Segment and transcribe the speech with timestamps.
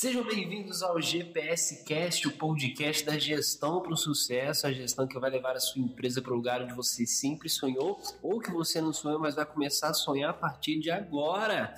[0.00, 5.18] Sejam bem-vindos ao GPS Cast, o podcast da gestão para o sucesso, a gestão que
[5.18, 8.80] vai levar a sua empresa para o lugar onde você sempre sonhou ou que você
[8.80, 11.74] não sonhou, mas vai começar a sonhar a partir de agora.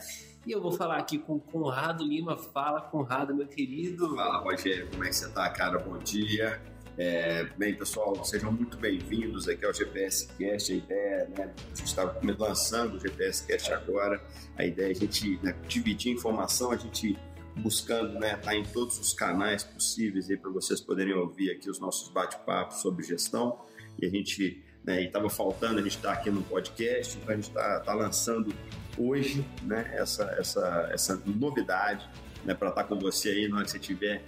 [0.46, 2.36] E eu vou falar aqui com Conrado Lima.
[2.36, 4.14] Fala, Conrado, meu querido.
[4.14, 5.80] Fala, Rogério, como é que você tá, cara?
[5.80, 6.62] Bom dia.
[6.96, 10.72] É, bem, pessoal, sejam muito bem-vindos aqui ao GPS Cast.
[10.72, 14.22] A ideia, né, a gente está lançando o GPS Cast agora.
[14.56, 17.18] A ideia é a gente né, dividir informação, a gente
[17.56, 21.78] buscando né, estar tá em todos os canais possíveis para vocês poderem ouvir aqui os
[21.78, 23.60] nossos bate-papos sobre gestão.
[24.00, 27.48] E a gente né, estava faltando, a gente está aqui no podcast, então a gente
[27.48, 28.54] está tá lançando
[28.96, 32.08] hoje né, essa, essa, essa novidade
[32.44, 34.24] né, para estar tá com você aí na hora que você estiver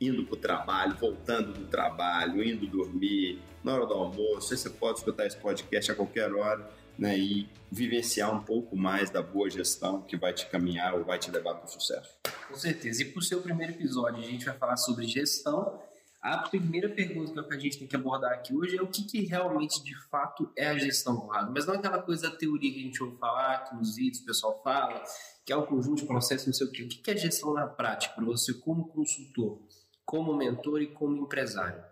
[0.00, 4.54] indo para o trabalho, voltando do trabalho, indo dormir, na hora do almoço.
[4.56, 9.22] Você pode escutar esse podcast a qualquer hora né, e vivenciar um pouco mais da
[9.22, 12.10] boa gestão que vai te caminhar ou vai te levar para o sucesso.
[12.48, 13.02] Com certeza.
[13.02, 15.82] E para o seu primeiro episódio, a gente vai falar sobre gestão.
[16.22, 19.26] A primeira pergunta que a gente tem que abordar aqui hoje é o que, que
[19.26, 21.52] realmente, de fato, é a gestão, Conrado.
[21.52, 24.24] Mas não aquela coisa da teoria que a gente ouve falar, que nos vídeos o
[24.24, 25.02] pessoal fala,
[25.44, 26.82] que é um conjunto de processos, não sei o quê.
[26.82, 29.60] O que, que é gestão na prática para você como consultor,
[30.04, 31.82] como mentor e como empresário?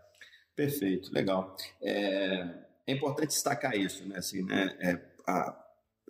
[0.57, 1.55] Perfeito, legal.
[1.83, 2.49] É,
[2.87, 4.19] é importante destacar isso, né?
[4.19, 4.77] Assim, né?
[4.81, 5.59] É, a,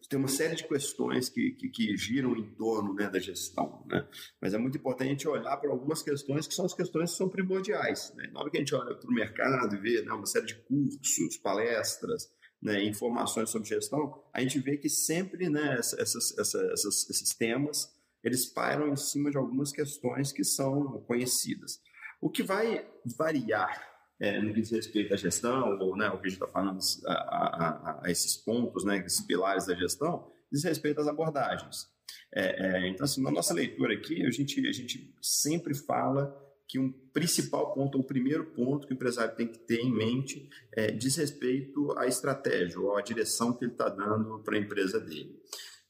[0.09, 4.07] tem uma série de questões que, que, que giram em torno né, da gestão, né?
[4.41, 7.17] Mas é muito importante a gente olhar para algumas questões que são as questões que
[7.17, 8.29] são primordiais, né?
[8.33, 10.55] Na hora que a gente olha para o mercado e vê né, uma série de
[10.65, 17.35] cursos, palestras, né, informações sobre gestão, a gente vê que sempre né, essas, essas, esses
[17.35, 21.81] temas eles pairam em cima de algumas questões que são conhecidas.
[22.21, 26.27] O que vai variar é, no que diz respeito à gestão, ou né, o que
[26.27, 30.65] a gente está falando, a, a, a, esses pontos, né, esses pilares da gestão, diz
[30.65, 31.91] respeito às abordagens.
[32.35, 36.35] É, é, então, assim, na nossa leitura aqui, a gente, a gente sempre fala
[36.67, 40.49] que um principal ponto, o primeiro ponto que o empresário tem que ter em mente
[40.75, 44.99] é, diz respeito à estratégia ou à direção que ele está dando para a empresa
[44.99, 45.39] dele.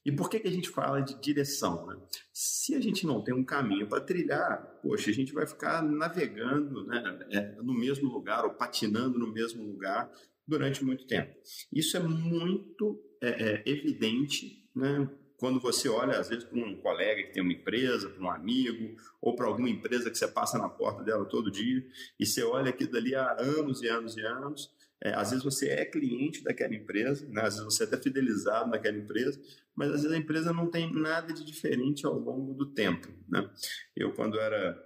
[0.05, 1.85] E por que, que a gente fala de direção?
[1.87, 1.97] Né?
[2.33, 6.85] Se a gente não tem um caminho para trilhar, poxa, a gente vai ficar navegando
[6.85, 10.11] né, é, no mesmo lugar ou patinando no mesmo lugar
[10.47, 11.33] durante muito tempo.
[11.71, 17.23] Isso é muito é, é, evidente né, quando você olha, às vezes, para um colega
[17.23, 20.69] que tem uma empresa, para um amigo, ou para alguma empresa que você passa na
[20.69, 21.85] porta dela todo dia,
[22.19, 24.71] e você olha aquilo dali há anos e anos e anos,
[25.03, 27.41] é, às vezes você é cliente daquela empresa, né?
[27.41, 29.39] às vezes você é até fidelizado naquela empresa,
[29.75, 33.09] mas às vezes a empresa não tem nada de diferente ao longo do tempo.
[33.27, 33.49] Né?
[33.97, 34.81] Eu, quando era,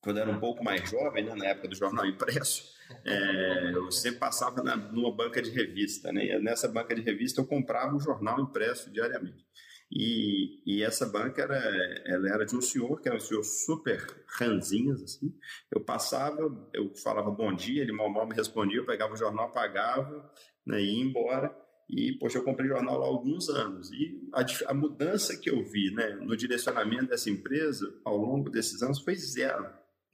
[0.00, 1.34] quando era um pouco mais jovem, né?
[1.34, 2.72] na época do jornal impresso,
[3.04, 6.12] é, eu sempre passava na, numa banca de revista.
[6.12, 6.26] Né?
[6.26, 9.44] E nessa banca de revista eu comprava o jornal impresso diariamente.
[9.90, 11.56] E, e, essa banca era,
[12.04, 14.04] ela era de um senhor, que era um senhor super
[14.38, 15.34] ranzinhas, assim.
[15.70, 16.38] Eu passava,
[16.74, 20.30] eu falava bom dia, ele mal mal me respondia, eu pegava o jornal, apagava,
[20.66, 21.56] né, e ia embora.
[21.88, 23.90] E, poxa, eu comprei jornal lá há alguns anos.
[23.90, 28.82] E a, a, mudança que eu vi né, no direcionamento dessa empresa ao longo desses
[28.82, 29.64] anos foi zero.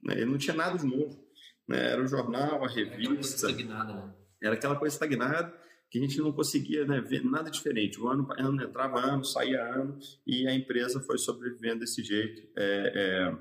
[0.01, 0.13] Né?
[0.13, 1.21] Ele não tinha nada de novo.
[1.67, 1.91] Né?
[1.91, 2.95] Era o jornal, a revista.
[2.95, 4.13] Era aquela coisa estagnada, né?
[4.41, 5.53] Era aquela coisa estagnada
[5.95, 8.01] que a gente não conseguia né, ver nada diferente.
[8.01, 9.97] O ano, ano entrava ano, saía ano,
[10.27, 12.41] e a empresa foi sobrevivendo desse jeito.
[12.57, 13.37] É, é,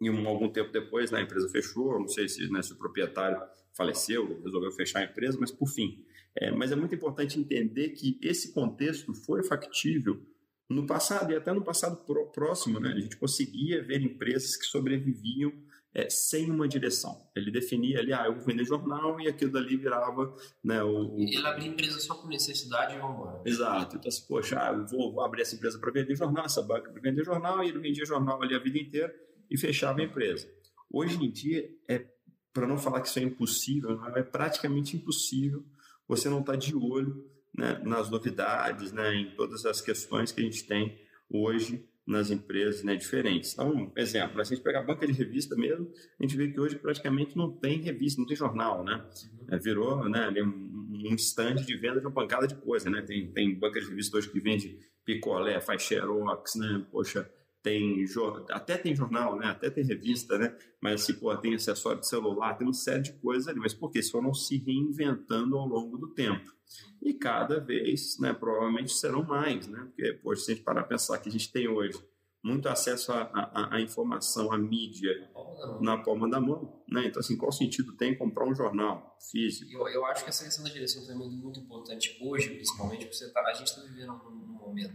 [0.00, 2.76] e um, algum tempo depois, né, a empresa fechou, não sei se, né, se o
[2.76, 3.40] proprietário
[3.76, 6.04] faleceu, resolveu fechar a empresa, mas por fim.
[6.36, 10.24] É, mas é muito importante entender que esse contexto foi factível
[10.70, 11.96] no passado e até no passado
[12.32, 12.78] próximo.
[12.78, 15.52] Né, a gente conseguia ver empresas que sobreviviam
[15.94, 17.28] é, sem uma direção.
[17.36, 21.16] Ele definia ali, ah, eu vou vender jornal e aquilo dali virava, né, o...
[21.18, 23.42] Ele abria empresa só com necessidade e vamos embora.
[23.44, 23.96] Exato.
[23.96, 26.90] Então, assim, poxa, ah, eu vou, vou abrir essa empresa para vender jornal, essa banca
[26.90, 29.14] para vender jornal, e ele vendia jornal ali a vida inteira
[29.50, 30.48] e fechava a empresa.
[30.90, 32.06] Hoje em dia, é
[32.52, 35.64] para não falar que isso é impossível, é praticamente impossível
[36.06, 37.24] você não estar tá de olho
[37.54, 40.98] né, nas novidades, né, em todas as questões que a gente tem
[41.30, 43.52] hoje nas empresas né, diferentes.
[43.52, 46.58] Então, exemplo, se a gente pegar a banca de revista mesmo, a gente vê que
[46.58, 49.04] hoje praticamente não tem revista, não tem jornal, né?
[49.50, 53.02] É, virou né, um stand de venda de uma pancada de coisa, né?
[53.02, 56.84] Tem, tem banca de revista hoje que vende picolé, faz xerox, né?
[56.90, 57.30] Poxa,
[57.62, 58.04] tem
[58.50, 59.46] até tem jornal, né?
[59.46, 60.56] Até tem revista, né?
[60.80, 63.60] Mas assim, pô, tem acessório de celular, tem uma série de coisas ali.
[63.60, 63.98] Mas por quê?
[63.98, 66.52] Eles foram se reinventando ao longo do tempo.
[67.00, 69.80] E cada vez, né, provavelmente serão mais, né?
[69.86, 71.98] Porque, poxa, se a gente parar a pensar que a gente tem hoje
[72.42, 75.12] muito acesso à informação, à mídia
[75.80, 77.06] na palma da mão, né?
[77.06, 79.70] Então, assim, qual sentido tem comprar um jornal físico?
[79.72, 83.26] Eu, eu acho que essa questão da direção também é muito importante hoje, principalmente, porque
[83.28, 84.94] tá, a gente está vivendo num momento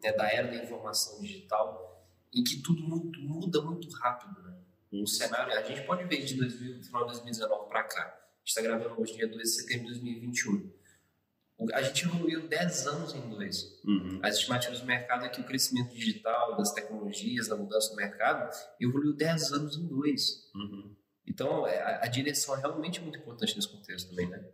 [0.00, 4.56] né, da era da informação digital em que tudo muito, muda muito rápido, né?
[4.92, 8.02] O cenário, a gente pode ver de 2000, final de 2019 para cá.
[8.02, 10.72] A gente está gravando hoje, dia 2 de setembro de 2021.
[11.72, 13.80] A gente evoluiu 10 anos em dois.
[13.84, 14.20] Uhum.
[14.22, 18.50] As estimativas do mercado é que o crescimento digital, das tecnologias, da mudança do mercado,
[18.78, 20.50] evoluiu 10 anos em dois.
[20.54, 20.94] Uhum.
[21.26, 24.44] Então, é, a, a, direção é realmente muito importante nesse contexto também, né?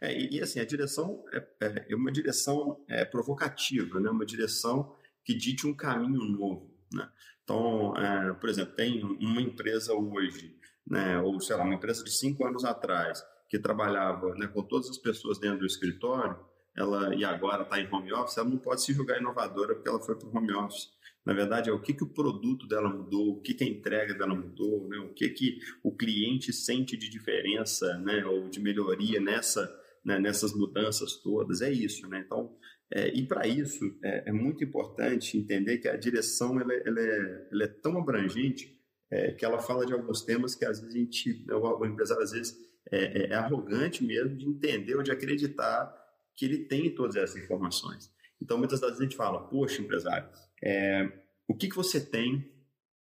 [0.00, 4.10] É, é e, assim, a direção é, é, é uma direção é, provocativa, né?
[4.10, 4.94] Uma direção
[5.24, 7.08] que dite um caminho novo, né?
[7.42, 7.94] Então,
[8.38, 10.56] por exemplo, tem uma empresa hoje,
[10.86, 11.18] né?
[11.20, 14.96] Ou, sei lá, uma empresa de cinco anos atrás, que trabalhava né, com todas as
[14.96, 16.38] pessoas dentro do escritório,
[16.76, 20.00] ela e agora está em home office, ela não pode se julgar inovadora porque ela
[20.00, 20.88] foi para o home office.
[21.26, 24.14] Na verdade, é o que, que o produto dela mudou, o que, que a entrega
[24.14, 24.98] dela mudou, né?
[24.98, 28.24] o que, que o cliente sente de diferença né?
[28.24, 29.68] ou de melhoria nessa,
[30.02, 30.18] né?
[30.18, 31.60] nessas mudanças todas.
[31.60, 32.08] É isso.
[32.08, 32.22] Né?
[32.24, 32.56] Então,
[32.92, 37.00] é, e para isso, é, é, muito importante entender que a direção ela, é, ela,
[37.00, 38.80] é, ela é tão abrangente
[39.10, 42.22] é, que ela fala de alguns temas que às vezes a gente, o, o empresário
[42.22, 45.94] às vezes é, é, arrogante mesmo de entender ou de acreditar
[46.34, 48.10] que ele tem todas essas informações.
[48.40, 50.28] Então, muitas das vezes a gente fala, poxa, empresário,
[50.62, 51.10] é,
[51.46, 52.50] o que, que você tem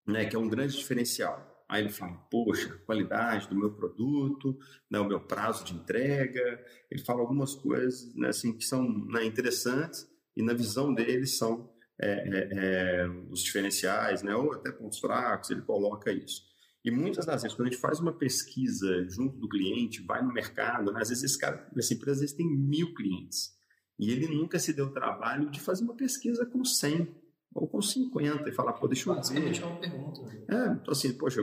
[0.08, 1.50] né, que é um grande diferencial?
[1.70, 4.58] Aí ele fala, poxa, qualidade do meu produto,
[4.90, 6.66] né, o meu prazo de entrega.
[6.90, 11.72] Ele fala algumas coisas né, assim, que são né, interessantes e na visão dele são
[12.02, 16.49] é, é, é, os diferenciais, né, ou até pontos fracos, ele coloca isso.
[16.84, 20.34] E muitas das vezes, quando a gente faz uma pesquisa junto do cliente, vai no
[20.34, 23.58] mercado, né, às vezes esse cara, essa empresa às vezes tem mil clientes.
[24.00, 27.14] E ele nunca se deu o trabalho de fazer uma pesquisa com 100
[27.54, 29.64] ou com 50 e falar, pô, deixa eu ver.
[29.64, 30.22] uma pergunta.
[30.22, 30.46] Né?
[30.48, 31.42] É, então assim, poxa,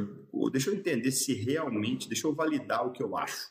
[0.51, 3.51] deixa eu entender se realmente, deixa eu validar o que eu acho.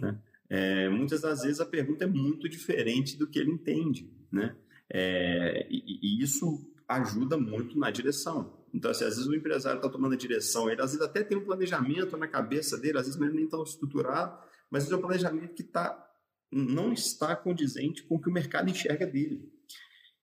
[0.00, 0.20] Né?
[0.50, 4.54] É, muitas das vezes a pergunta é muito diferente do que ele entende, né?
[4.92, 8.61] É, e, e, isso ajuda muito na direção.
[8.72, 11.36] Então, assim, às vezes o empresário está tomando a direção, ele às vezes até tem
[11.36, 14.38] um planejamento na cabeça dele, às vezes ele nem tão estruturado,
[14.70, 16.10] mas é um planejamento que tá,
[16.50, 19.52] não está condizente com o que o mercado enxerga dele.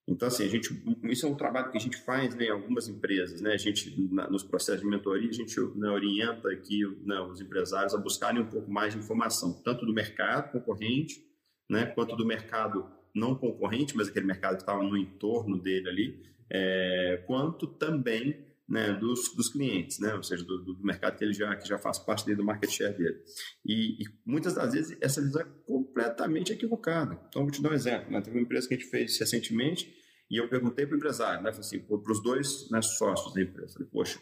[0.07, 0.69] Então, assim, a gente,
[1.04, 3.54] isso é um trabalho que a gente faz né, em algumas empresas, né?
[3.54, 7.94] A gente, na, nos processos de mentoria, a gente né, orienta aqui né, os empresários
[7.94, 11.24] a buscarem um pouco mais de informação, tanto do mercado concorrente,
[11.69, 16.24] né, quanto do mercado não concorrente, mas aquele mercado que estava no entorno dele ali,
[16.51, 21.34] é, quanto também né, dos, dos, clientes, né, ou seja, do, do, mercado que ele
[21.34, 23.18] já, que já faz parte dele, do market share dele.
[23.66, 27.19] E, e, muitas das vezes essa visão é completamente equivocada.
[27.28, 28.12] Então, vou te dar um exemplo.
[28.12, 28.22] Né?
[28.22, 29.92] Teve uma empresa que a gente fez recentemente
[30.30, 33.74] e eu perguntei para o empresário, né, assim, para os dois né, sócios da empresa,
[33.74, 34.19] falei, poxa,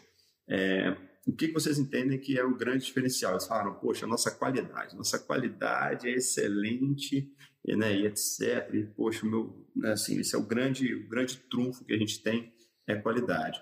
[0.48, 0.96] é,
[1.26, 3.32] o que vocês entendem que é o grande diferencial?
[3.32, 7.30] Eles falaram, poxa, a nossa qualidade, nossa qualidade é excelente,
[7.68, 8.72] e, né, e etc.
[8.72, 12.22] E, poxa, meu, né, assim, esse é o grande, o grande trunfo que a gente
[12.22, 12.50] tem,
[12.86, 13.60] é qualidade.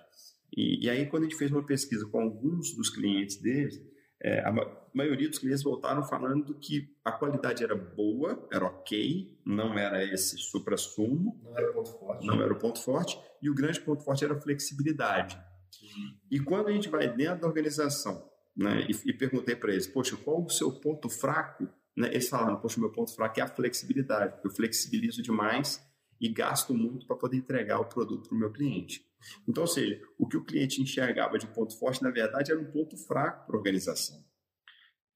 [0.57, 3.83] E, e aí, quando a gente fez uma pesquisa com alguns dos clientes deles,
[4.23, 4.53] é, a
[4.95, 10.39] maioria dos clientes voltaram falando que a qualidade era boa, era ok, não era esse
[10.39, 11.39] supra-sumo.
[11.43, 12.27] Não era o ponto forte.
[12.27, 13.21] Não era o ponto forte.
[13.43, 15.37] E o grande ponto forte era a flexibilidade.
[15.83, 16.15] Uhum.
[16.31, 20.17] E quando a gente vai dentro da organização né, e, e perguntei para eles, poxa,
[20.17, 21.69] qual o seu ponto fraco?
[21.97, 25.83] Né, eles falaram, poxa, meu ponto fraco é a flexibilidade, eu flexibilizo demais
[26.21, 29.07] e gasto muito para poder entregar o produto para o meu cliente.
[29.49, 32.71] Então, ou seja, o que o cliente enxergava de ponto forte, na verdade, era um
[32.71, 34.23] ponto fraco para a organização.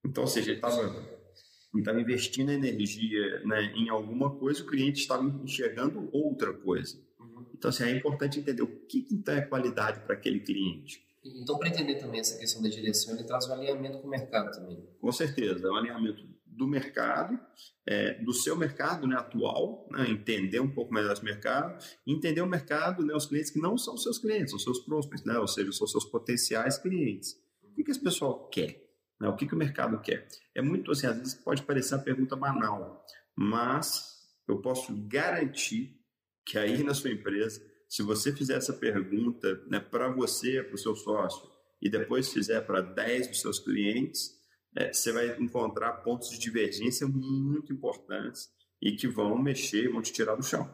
[0.05, 6.09] Então, ou seja, ele estava investindo energia né, em alguma coisa, o cliente estava enxergando
[6.11, 6.97] outra coisa.
[7.19, 7.45] Uhum.
[7.53, 11.05] Então, assim, é importante entender o que, que então é qualidade para aquele cliente.
[11.23, 14.51] Então, para entender também essa questão da direção, ele traz um alinhamento com o mercado
[14.51, 14.83] também.
[14.99, 16.27] Com certeza, é um alinhamento
[16.61, 17.39] do mercado,
[17.87, 22.45] é, do seu mercado né, atual, né, entender um pouco mais desse mercado, entender o
[22.45, 25.71] mercado, né, os clientes que não são seus clientes, são seus prospects, né, ou seja,
[25.71, 27.35] são seus potenciais clientes.
[27.63, 28.79] O que, que esse pessoal quer?
[29.19, 30.27] Né, o que, que o mercado quer?
[30.53, 33.03] É muito assim, às vezes pode parecer uma pergunta banal,
[33.35, 35.99] mas eu posso garantir
[36.45, 40.77] que aí na sua empresa, se você fizer essa pergunta né, para você, para o
[40.77, 41.49] seu sócio,
[41.81, 44.39] e depois fizer para 10 dos seus clientes,
[44.75, 48.49] é, você vai encontrar pontos de divergência muito importantes
[48.81, 50.69] e que vão mexer, vão te tirar do chão.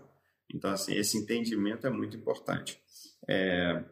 [0.54, 2.80] Então, assim, esse entendimento é muito importante.
[3.28, 3.84] É,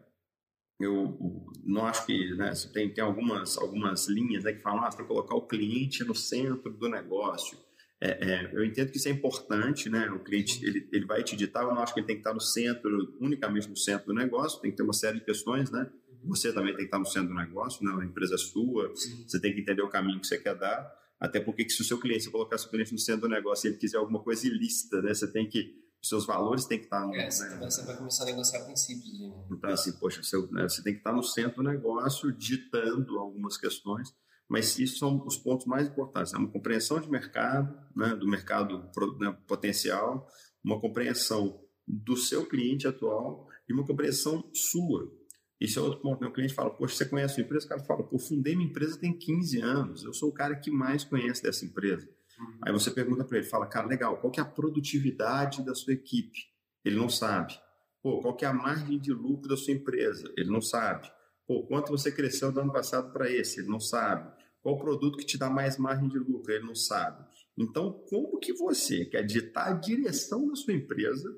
[0.80, 1.18] eu
[1.64, 5.36] não acho que né, tem, tem algumas, algumas linhas né, que falam ah, para colocar
[5.36, 7.58] o cliente no centro do negócio.
[8.00, 10.10] É, é, eu entendo que isso é importante, né?
[10.12, 12.34] O cliente ele, ele vai te ditar, eu não acho que ele tem que estar
[12.34, 15.90] no centro, unicamente no centro do negócio, tem que ter uma série de questões, né?
[16.28, 17.92] Você também tem que estar no centro do negócio, né?
[18.02, 19.24] a empresa é sua, Sim.
[19.28, 20.92] você tem que entender o caminho que você quer dar.
[21.20, 23.72] Até porque se o seu cliente, se colocar seu cliente no centro do negócio e
[23.72, 25.14] ele quiser alguma coisa ilícita, né?
[25.14, 27.16] você tem que seus valores têm que estar no.
[27.16, 27.58] É, você, né?
[27.60, 29.20] você vai começar a negociar princípios.
[29.20, 29.34] Né?
[29.52, 33.58] Então, assim, poxa, seu, né, você tem que estar no centro do negócio, ditando algumas
[33.58, 34.14] questões,
[34.48, 38.90] mas isso são os pontos mais importantes: é uma compreensão de mercado, né, do mercado
[39.20, 40.28] né, potencial,
[40.64, 45.12] uma compreensão do seu cliente atual e uma compreensão sua.
[45.60, 46.22] Esse é outro ponto.
[46.22, 46.28] Né?
[46.28, 47.66] O cliente fala, poxa, você conhece a empresa?
[47.66, 50.70] O cara fala, pô, fundei minha empresa tem 15 anos, eu sou o cara que
[50.70, 52.08] mais conhece dessa empresa.
[52.40, 52.60] Uhum.
[52.64, 55.94] Aí você pergunta para ele, fala, cara, legal, qual que é a produtividade da sua
[55.94, 56.40] equipe?
[56.84, 57.58] Ele não sabe.
[58.02, 60.32] Pô, qual que é a margem de lucro da sua empresa?
[60.38, 61.10] Ele não sabe.
[61.48, 63.60] Pô, quanto você cresceu do ano passado para esse?
[63.60, 64.32] Ele não sabe.
[64.62, 66.52] Qual o produto que te dá mais margem de lucro?
[66.52, 67.24] Ele não sabe.
[67.58, 71.30] Então, como que você quer ditar a direção da sua empresa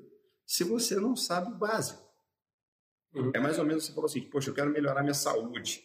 [0.46, 2.07] se você não sabe o básico?
[3.14, 3.32] Uhum.
[3.34, 5.82] É mais ou menos você falou assim, poxa, eu quero melhorar minha saúde.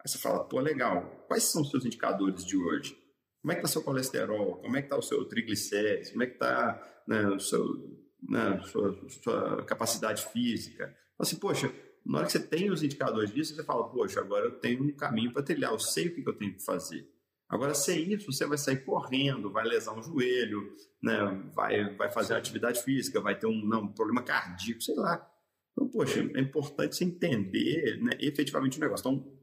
[0.00, 2.96] Aí você fala, pô, legal, quais são os seus indicadores de hoje?
[3.40, 4.56] Como é que está seu colesterol?
[4.56, 6.10] Como é que está o seu triglicérides?
[6.10, 10.94] Como é que está né, né, sua, sua capacidade física?
[11.18, 11.72] Assim, poxa,
[12.04, 14.96] na hora que você tem os indicadores disso, você fala, poxa, agora eu tenho um
[14.96, 17.08] caminho para trilhar, eu sei o que, que eu tenho que fazer.
[17.48, 21.18] Agora, sem isso, você vai sair correndo, vai lesar um joelho, né,
[21.54, 25.30] vai, vai fazer atividade física, vai ter um, não, um problema cardíaco, sei lá.
[25.74, 29.02] Então, poxa, é importante você entender né, efetivamente o negócio.
[29.02, 29.38] Então,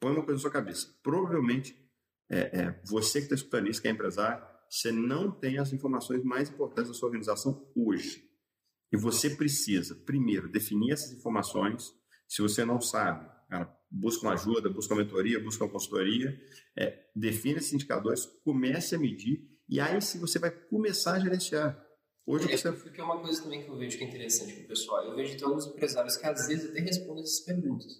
[0.00, 0.88] põe uma coisa na sua cabeça.
[1.02, 1.76] Provavelmente
[2.30, 6.22] é, é, você que está escutando isso, que é empresário, você não tem as informações
[6.22, 8.22] mais importantes da sua organização hoje.
[8.92, 11.92] E você precisa, primeiro, definir essas informações.
[12.26, 16.38] Se você não sabe, cara, busca uma ajuda, busca uma mentoria, busca uma consultoria,
[16.76, 21.87] é, define esses indicadores, comece a medir, e aí sim você vai começar a gerenciar.
[22.28, 22.70] Hoje é, você...
[22.70, 25.02] Porque é uma coisa também que eu vejo que é interessante com o pessoal.
[25.02, 27.90] Eu vejo que tem alguns empresários que às vezes até respondem essas perguntas.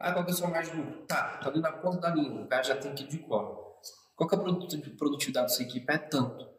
[0.00, 1.06] Ah, qual que é o seu margem de lucro?
[1.06, 3.76] Tá, tô ali na ponta da linha, o cara já tem que ir de cor.
[4.16, 5.92] Qual que é a produtividade da sua equipe?
[5.92, 6.50] É tanto.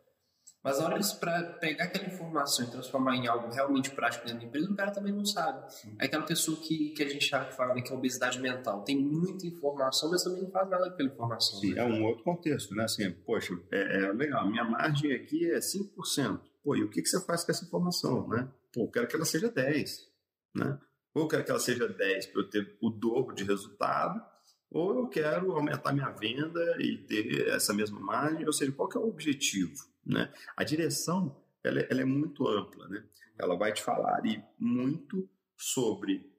[0.63, 4.45] Mas a hora para pegar aquela informação e transformar em algo realmente prático dentro da
[4.45, 5.65] empresa, o cara também não sabe.
[5.99, 8.83] É aquela pessoa que, que a gente já fala que é obesidade mental.
[8.83, 11.59] Tem muita informação, mas também não faz nada com aquela informação.
[11.59, 11.81] Sim, né?
[11.81, 12.85] é um outro contexto, né?
[12.85, 16.52] Assim, poxa, é, é legal, minha margem aqui é 5%.
[16.63, 18.49] Pô, e o que, que você faz com essa informação, né?
[18.71, 20.07] Pô, eu quero que ela seja 10%,
[20.55, 20.79] né?
[21.13, 24.23] Ou eu quero que ela seja 10 para eu ter o dobro de resultado,
[24.71, 28.97] ou eu quero aumentar minha venda e ter essa mesma margem, ou seja, qual que
[28.97, 29.75] é o objetivo?
[30.03, 30.33] Né?
[30.57, 33.05] A direção ela, ela é muito ampla, né?
[33.37, 36.31] ela vai te falar ali muito sobre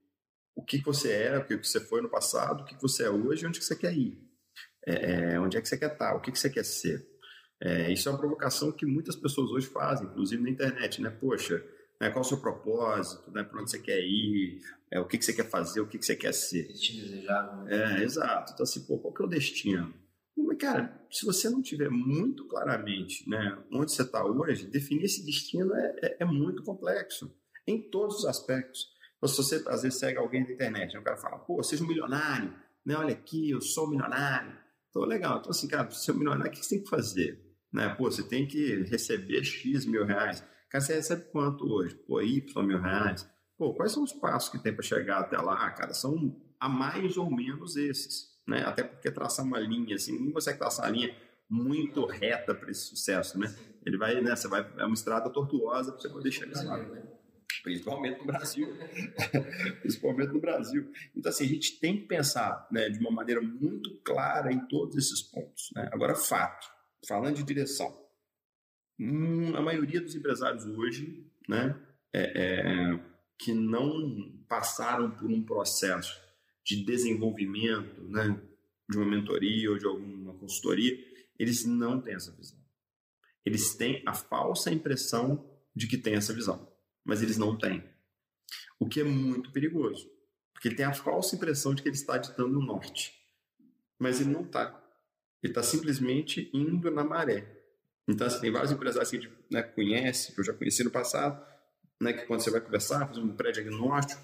[0.55, 3.45] o que você era, o que você foi no passado, o que você é hoje
[3.45, 4.23] e onde que você quer ir.
[4.87, 7.07] É, é onde é que você quer estar, o que, que você quer ser.
[7.63, 11.11] É, isso é uma provocação que muitas pessoas hoje fazem, inclusive na internet, né?
[11.11, 11.65] Poxa,
[12.01, 12.11] né?
[12.11, 13.43] qual o seu propósito, né?
[13.43, 16.07] para onde você quer ir, é, o que, que você quer fazer, o que, que
[16.07, 16.69] você quer ser.
[16.69, 17.65] Destino desejável.
[17.65, 18.01] Né?
[18.01, 18.53] É, exato.
[18.53, 19.95] Então, assim, pô, qual que é o destino?
[20.37, 25.25] Mas, cara, se você não tiver muito claramente né, onde você está hoje, definir esse
[25.25, 27.35] destino é, é, é, muito complexo,
[27.67, 28.89] em todos os aspectos.
[29.17, 31.83] Então, se você, às vezes, segue alguém da internet, né, o cara fala, pô, seja
[31.83, 32.53] um milionário,
[32.85, 34.55] né, olha aqui, eu sou um milionário.
[34.91, 35.39] Então, legal.
[35.39, 37.44] Então, assim, cara, para ser um milionário, o que você tem que fazer?
[37.75, 37.89] Né?
[37.89, 40.45] Pô, você tem que receber X mil reais.
[40.71, 41.97] Cara, você recebe quanto hoje?
[41.97, 43.29] Pô, Y mil reais.
[43.59, 45.93] Pô, quais são os passos que tem para chegar até lá, cara?
[45.93, 48.65] São a mais ou menos esses, né?
[48.65, 51.17] Até porque traçar uma linha, assim, ninguém consegue traçar uma linha
[51.51, 53.53] muito reta para esse sucesso, né?
[53.85, 54.37] Ele vai, né?
[54.37, 57.03] Você vai, é uma estrada tortuosa para você poder chegar lá, né?
[57.65, 58.69] Principalmente no Brasil.
[59.83, 60.93] Principalmente no Brasil.
[61.17, 64.97] Então, assim, a gente tem que pensar né, de uma maneira muito clara em todos
[64.97, 65.71] esses pontos.
[65.75, 65.89] Né?
[65.93, 66.74] Agora, fato.
[67.07, 68.05] Falando de direção
[68.99, 71.77] Hum, a maioria dos empresários hoje, né,
[72.13, 73.01] é, é,
[73.39, 76.21] que não passaram por um processo
[76.65, 78.41] de desenvolvimento, né,
[78.89, 80.97] de uma mentoria ou de alguma consultoria,
[81.39, 82.59] eles não têm essa visão.
[83.45, 86.73] Eles têm a falsa impressão de que têm essa visão,
[87.05, 87.83] mas eles não têm.
[88.79, 90.09] O que é muito perigoso,
[90.53, 93.13] porque ele tem a falsa impressão de que ele está ditando o norte,
[93.99, 94.83] mas ele não está.
[95.45, 97.47] Ele está simplesmente indo na maré.
[98.09, 100.91] Então, assim, tem vários empresários que a gente né, conhece, que eu já conheci no
[100.91, 101.47] passado,
[102.01, 104.23] né, que quando você vai conversar, fazer um pré-diagnóstico,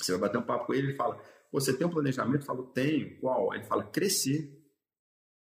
[0.00, 2.40] você vai bater um papo com ele, ele fala, você tem um planejamento?
[2.40, 3.20] Eu falo, tenho.
[3.20, 3.52] Qual?
[3.52, 4.50] Ele fala, crescer.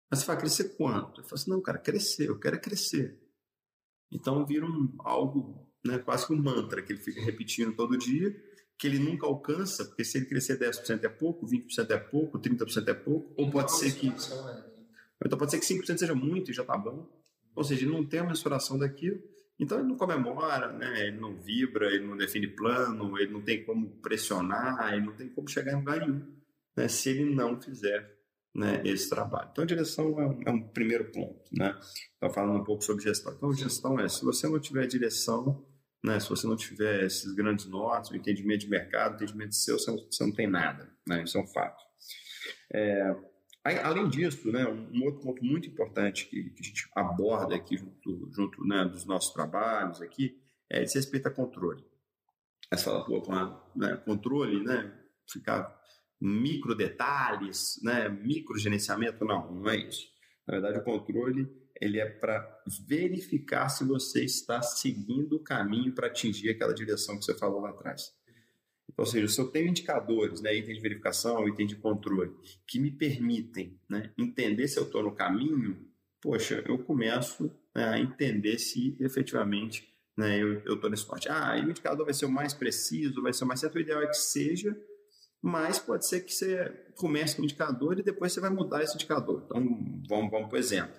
[0.08, 1.20] Mas você fala, crescer quanto?
[1.20, 3.20] Eu falo assim, não, cara, crescer, eu quero é crescer.
[4.12, 8.32] Então vira um, algo, né, quase que um mantra que ele fica repetindo todo dia,
[8.78, 12.88] que ele nunca alcança, porque se ele crescer 10% é pouco, 20% é pouco, 30%
[12.88, 14.12] é pouco, ou pode ser que...
[15.24, 17.08] Então pode ser que 5% seja muito e já tá bom.
[17.54, 19.20] Ou seja, ele não tem a mensuração daquilo,
[19.58, 21.08] então ele não comemora, né?
[21.08, 25.28] ele não vibra, ele não define plano, ele não tem como pressionar, ele não tem
[25.28, 26.42] como chegar em lugar nenhum
[26.76, 26.88] né?
[26.88, 28.18] se ele não fizer
[28.54, 29.48] né, esse trabalho.
[29.50, 31.42] Então, a direção é um, é um primeiro ponto.
[31.52, 31.78] Né?
[32.16, 33.32] Então, falando um pouco sobre gestão.
[33.34, 35.66] Então, gestão é, se você não tiver direção,
[36.04, 36.18] né?
[36.18, 39.90] Se você não tiver esses grandes notas, o entendimento de mercado, o entendimento seu, você
[39.90, 41.22] não, você não tem nada, né?
[41.22, 41.80] Isso é um fato.
[42.74, 43.16] É,
[43.64, 48.30] além disso, né, um outro ponto muito importante que, que a gente aborda aqui junto,
[48.32, 50.36] junto né, dos nossos trabalhos aqui
[50.68, 51.84] é esse respeito a controle.
[52.72, 53.22] Você fala, pô,
[53.76, 54.92] né, controle, né,
[55.30, 55.80] ficar
[56.20, 60.06] micro detalhes, né, micro gerenciamento, não, não é isso.
[60.46, 61.48] Na verdade, o controle
[61.80, 67.24] ele é para verificar se você está seguindo o caminho para atingir aquela direção que
[67.24, 68.12] você falou lá atrás.
[68.96, 72.32] Ou seja, se eu tenho indicadores, né, itens de verificação, itens de controle,
[72.66, 75.76] que me permitem né, entender se eu estou no caminho,
[76.20, 81.28] poxa, eu começo né, a entender se efetivamente né, eu estou nesse norte.
[81.28, 83.76] Ah, e o indicador vai ser o mais preciso, vai ser o mais certo.
[83.76, 84.76] O ideal é que seja,
[85.40, 88.94] mas pode ser que você comece com o indicador e depois você vai mudar esse
[88.94, 89.42] indicador.
[89.44, 89.60] Então,
[90.08, 90.94] vamos, vamos por exemplo.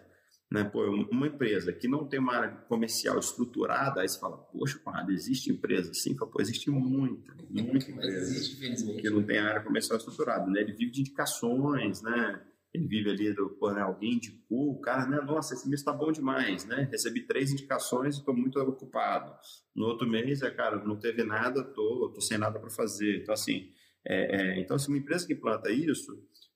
[0.52, 0.64] Né?
[0.64, 5.12] Pô, uma empresa que não tem uma área comercial estruturada, aí você fala, poxa, quando
[5.12, 6.16] existe empresa assim?
[6.16, 10.46] Pô, existe muita, muita empresa existe, que não tem área comercial estruturada.
[10.46, 10.62] Né?
[10.62, 12.42] Ele vive de indicações, né?
[12.74, 15.94] ele vive ali do, pô, né, alguém indicou, o cara, né, nossa, esse mês está
[15.94, 19.32] bom demais, né, recebi três indicações e estou muito ocupado.
[19.76, 23.22] No outro mês, é, cara, não teve nada, tô, tô sem nada para fazer.
[23.22, 23.72] Então, assim,
[24.06, 26.12] é, é, então, se uma empresa que planta isso,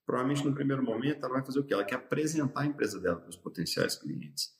[0.07, 1.73] provavelmente no primeiro momento ela vai fazer o quê?
[1.73, 4.55] Ela quer apresentar a empresa dela para os potenciais clientes.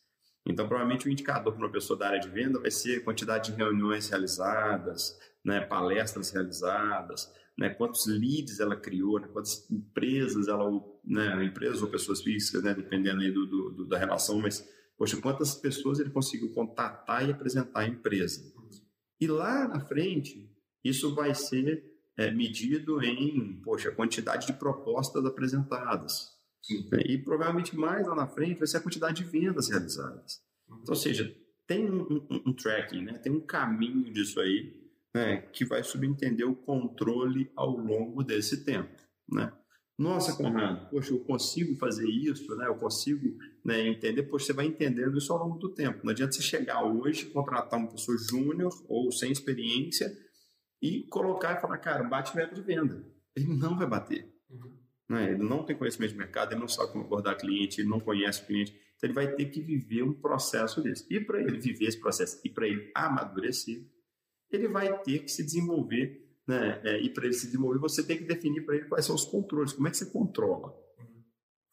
[0.45, 3.51] Então, provavelmente o indicador para uma pessoa da área de venda vai ser a quantidade
[3.51, 10.69] de reuniões realizadas, né, palestras realizadas, né, quantos leads ela criou, né, quantas empresas ela,
[11.03, 15.17] né, empresas ou pessoas físicas, né, dependendo aí do, do, do, da relação, mas, poxa,
[15.17, 18.41] quantas pessoas ele conseguiu contatar e apresentar a empresa.
[19.19, 20.49] E lá na frente,
[20.83, 26.35] isso vai ser é, medido em, poxa, quantidade de propostas apresentadas.
[26.61, 26.89] Sim.
[27.05, 30.41] E provavelmente mais lá na frente vai ser a quantidade de vendas realizadas.
[30.67, 30.79] Uhum.
[30.81, 31.33] Então, ou seja,
[31.67, 33.13] tem um, um, um, tracking, né?
[33.19, 34.73] tem um caminho disso aí
[35.13, 35.37] né?
[35.53, 38.95] que vai subentender o controle ao longo desse tempo.
[39.29, 39.51] Né?
[39.97, 42.67] Nossa, Conrado, poxa, eu consigo fazer isso, né?
[42.67, 44.23] eu consigo né, entender.
[44.23, 46.01] Poxa, você vai entendendo isso ao longo do tempo.
[46.03, 50.15] Não adianta você chegar hoje, contratar uma pessoa júnior ou sem experiência
[50.81, 53.05] e colocar e falar, cara, bate meta de venda.
[53.35, 54.33] Ele não vai bater.
[54.49, 54.77] Uhum.
[55.09, 55.31] Né?
[55.31, 58.43] Ele não tem conhecimento de mercado, ele não sabe como abordar cliente, ele não conhece
[58.43, 58.71] o cliente.
[58.95, 61.05] Então, ele vai ter que viver um processo desse.
[61.09, 63.85] E para ele viver esse processo e para ele amadurecer,
[64.51, 66.25] ele vai ter que se desenvolver.
[66.47, 66.81] Né?
[66.83, 69.25] É, e para ele se desenvolver, você tem que definir para ele quais são os
[69.25, 69.73] controles.
[69.73, 70.73] Como é que você controla?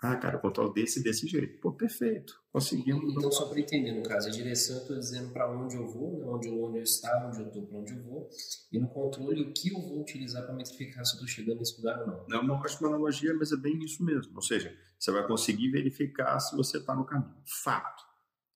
[0.03, 1.61] Ah, cara, eu controlo desse desse jeito.
[1.61, 2.39] Pô, perfeito.
[2.53, 3.15] Conseguimos.
[3.17, 6.19] Então, só para entender, no caso, a direção eu estou dizendo para onde eu vou,
[6.19, 6.27] né?
[6.27, 8.29] onde, eu, onde eu estava, onde eu estou, para onde eu vou.
[8.71, 11.77] E no controle, o que eu vou utilizar para metrificar se eu estou chegando nesse
[11.79, 12.27] lugar ou não.
[12.29, 14.33] Não é uma ótima analogia, mas é bem isso mesmo.
[14.35, 17.35] Ou seja, você vai conseguir verificar se você está no caminho.
[17.63, 18.05] Fato.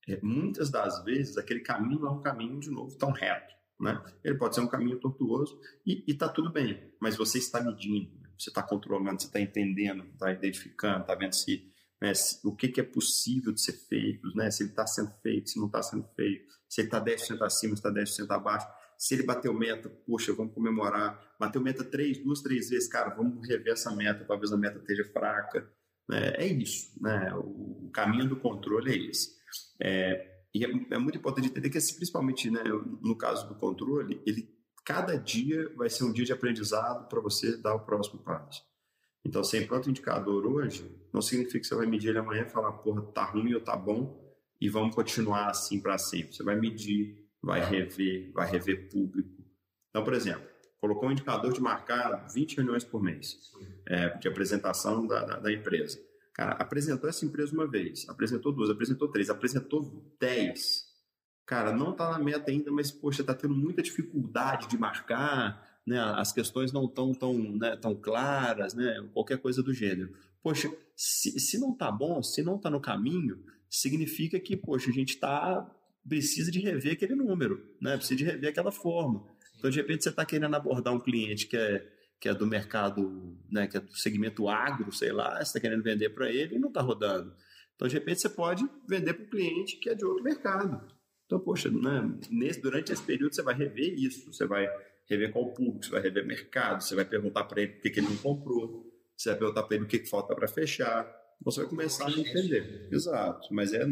[0.07, 3.55] É, muitas das vezes, aquele caminho não é um caminho, de novo, tão reto.
[3.81, 4.01] Né?
[4.25, 8.51] Ele pode ser um caminho tortuoso e está tudo bem, mas você está medindo você
[8.51, 11.65] está controlando, você está entendendo, está identificando, está vendo se,
[12.01, 15.11] né, se, o que, que, é possível de ser feito, né, se ele está sendo
[15.23, 18.67] feito, se não está sendo feito, se ele está 10% acima, se está 10% abaixo.
[18.99, 21.19] Se ele bateu meta, poxa, vamos comemorar.
[21.39, 25.05] Bateu meta três, duas, três vezes, cara, vamos rever essa meta, talvez a meta esteja
[25.13, 25.71] fraca.
[26.11, 27.33] É, é isso, né?
[27.37, 29.37] O caminho do controle é esse.
[29.81, 34.58] É, e é, é, muito importante entender que, principalmente né, no caso do controle, ele
[34.89, 38.65] cada dia vai ser um dia de aprendizado para você dar o próximo passo.
[39.23, 42.73] Então, sem pronto indicador hoje, não significa que você vai medir ele amanhã e falar,
[42.73, 44.19] porra, tá ruim ou tá bom,
[44.59, 46.35] e vamos continuar assim para sempre.
[46.35, 49.45] Você vai medir, vai rever, vai rever público.
[49.91, 50.49] Então, por exemplo,
[50.81, 53.37] colocou um indicador de marcar 20 reuniões por mês
[53.87, 56.01] é, de apresentação da, da, da, empresa.
[56.33, 60.88] Cara, apresentou essa empresa uma vez, apresentou duas, apresentou três, apresentou dez
[61.49, 65.99] cara, não está na meta ainda, mas, poxa, está tendo muita dificuldade de marcar, né?
[65.99, 69.09] as questões não estão tão, né, tão claras, né?
[69.15, 70.13] qualquer coisa do gênero.
[70.43, 74.93] Poxa, se, se não está bom, se não está no caminho, significa que, poxa, a
[74.93, 75.67] gente tá,
[76.07, 77.97] precisa de rever aquele número, né?
[77.97, 79.25] precisa de rever aquela forma.
[79.57, 81.83] Então, de repente, você está querendo abordar um cliente que é,
[82.21, 85.83] que é do mercado, né, que é do segmento agro, sei lá, você está querendo
[85.83, 87.35] vender para ele e não está rodando.
[87.75, 90.98] Então, de repente, você pode vender para o cliente que é de outro mercado.
[91.29, 94.67] Então, poxa, né, nesse, durante esse período você vai rever isso, você vai
[95.07, 98.01] rever qual público, você vai rever mercado, você vai perguntar para ele por que, que,
[98.01, 101.07] ele não comprou, você vai perguntar para ele o que, que falta para fechar.
[101.45, 102.89] Você vai começar a entender.
[102.91, 103.47] Exato.
[103.53, 103.83] Mas é,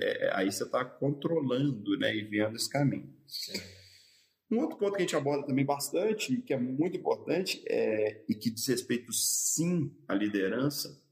[0.00, 3.12] é aí você está controlando né, e vendo esse caminho.
[4.48, 8.36] Um outro ponto que a gente aborda também bastante, que é muito importante, é, e
[8.36, 11.02] que diz respeito sim à liderança,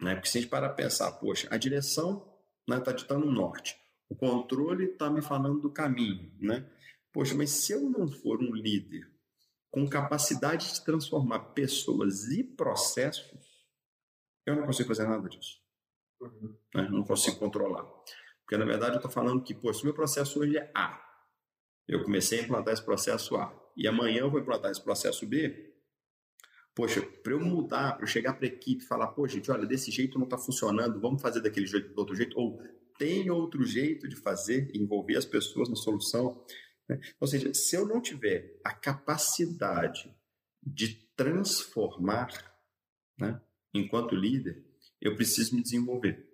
[0.00, 0.14] né?
[0.14, 2.26] porque se a gente parar pensar, poxa, a direção
[2.66, 3.79] está né, ditando o norte.
[4.10, 6.68] O controle está me falando do caminho, né?
[7.12, 9.08] Poxa, mas se eu não for um líder
[9.70, 13.48] com capacidade de transformar pessoas e processos,
[14.44, 15.60] eu não consigo fazer nada disso.
[16.20, 16.56] Uhum.
[16.74, 16.88] Né?
[16.90, 17.84] Não consigo controlar.
[18.44, 21.00] Porque, na verdade, eu estou falando que, pô, se o meu processo hoje é A,
[21.86, 25.72] eu comecei a implantar esse processo A, e amanhã eu vou implantar esse processo B,
[26.74, 29.66] poxa, para eu mudar, para eu chegar para a equipe e falar, pô, gente, olha,
[29.66, 32.60] desse jeito não está funcionando, vamos fazer daquele jeito, do outro jeito, ou
[33.00, 36.44] tem outro jeito de fazer, envolver as pessoas na solução.
[36.86, 37.00] Né?
[37.18, 40.14] Ou seja, se eu não tiver a capacidade
[40.62, 42.28] de transformar,
[43.18, 43.40] né,
[43.72, 44.62] enquanto líder,
[45.00, 46.28] eu preciso me desenvolver.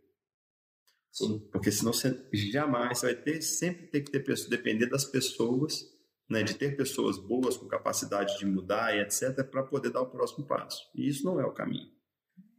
[1.13, 1.39] Sim.
[1.53, 5.95] Porque senão você jamais você vai ter, sempre ter que ter pessoas, depender das pessoas
[6.29, 10.11] né, de ter pessoas boas com capacidade de mudar e etc, para poder dar o
[10.11, 10.83] próximo passo.
[10.97, 11.93] E isso não é o caminho.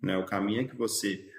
[0.01, 0.17] Né?
[0.17, 1.29] O caminho é que você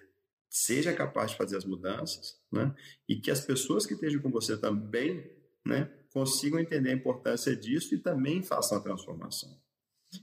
[0.48, 2.74] seja capaz de fazer as mudanças né,
[3.08, 5.30] e que as pessoas que estejam com você também
[5.66, 9.60] né, consigam entender a importância disso e também façam a transformação.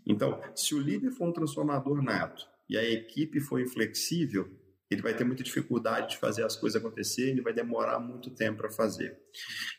[0.05, 4.49] Então, se o líder for um transformador nato e a equipe for inflexível,
[4.89, 8.59] ele vai ter muita dificuldade de fazer as coisas acontecerem, ele vai demorar muito tempo
[8.59, 9.17] para fazer.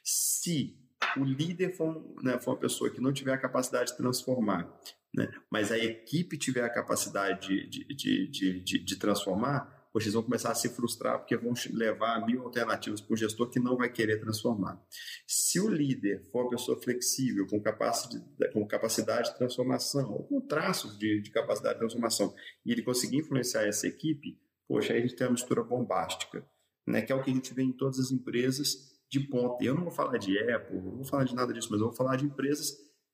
[0.05, 0.77] Se
[1.17, 4.73] o líder for, né, for uma pessoa que não tiver a capacidade de transformar,
[5.15, 10.13] né, mas a equipe tiver a capacidade de, de, de, de, de transformar, pois eles
[10.13, 13.79] vão começar a se frustrar porque vão levar mil alternativas para o gestor que não
[13.79, 14.79] vai querer transformar.
[15.27, 20.39] Se o líder for uma pessoa flexível, com capacidade, com capacidade de transformação, ou com
[20.39, 22.35] traços de, de capacidade de transformação,
[22.67, 26.47] e ele conseguir influenciar essa equipe, poxa, aí a gente tem uma mistura bombástica,
[26.87, 29.65] né, que é o que a gente vê em todas as empresas de ponta.
[29.65, 31.97] Eu não vou falar de Apple, não vou falar de nada disso, mas eu vou
[31.97, 32.69] falar de empresas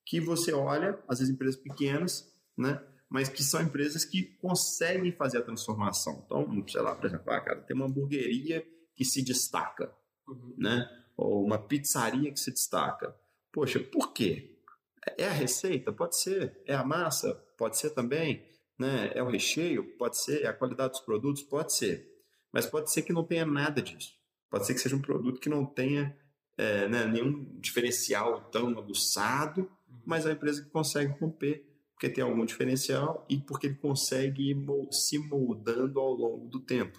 [0.05, 2.83] que você olha, às vezes empresas pequenas, né?
[3.12, 6.22] Mas que são empresas que conseguem fazer a transformação.
[6.25, 9.92] Então, sei lá, por exemplo, ah, cara, tem uma hamburgueria que se destaca,
[10.27, 10.55] uhum.
[10.57, 10.88] né?
[11.14, 13.14] ou uma pizzaria que se destaca.
[13.53, 14.59] Poxa, por quê?
[15.18, 15.92] É a receita?
[15.92, 16.59] Pode ser.
[16.66, 17.35] É a massa?
[17.59, 18.46] Pode ser também.
[18.79, 19.12] Né?
[19.14, 19.85] É o recheio?
[19.98, 20.42] Pode ser.
[20.42, 21.42] É a qualidade dos produtos?
[21.42, 22.09] Pode ser.
[22.51, 24.14] Mas pode ser que não tenha nada disso.
[24.51, 26.16] Pode ser que seja um produto que não tenha
[26.57, 30.01] é, né, nenhum diferencial tão aguçado, uhum.
[30.07, 31.71] mas é uma empresa que consegue romper
[32.03, 34.57] porque tem algum diferencial e porque ele consegue ir
[34.91, 36.99] se moldando ao longo do tempo.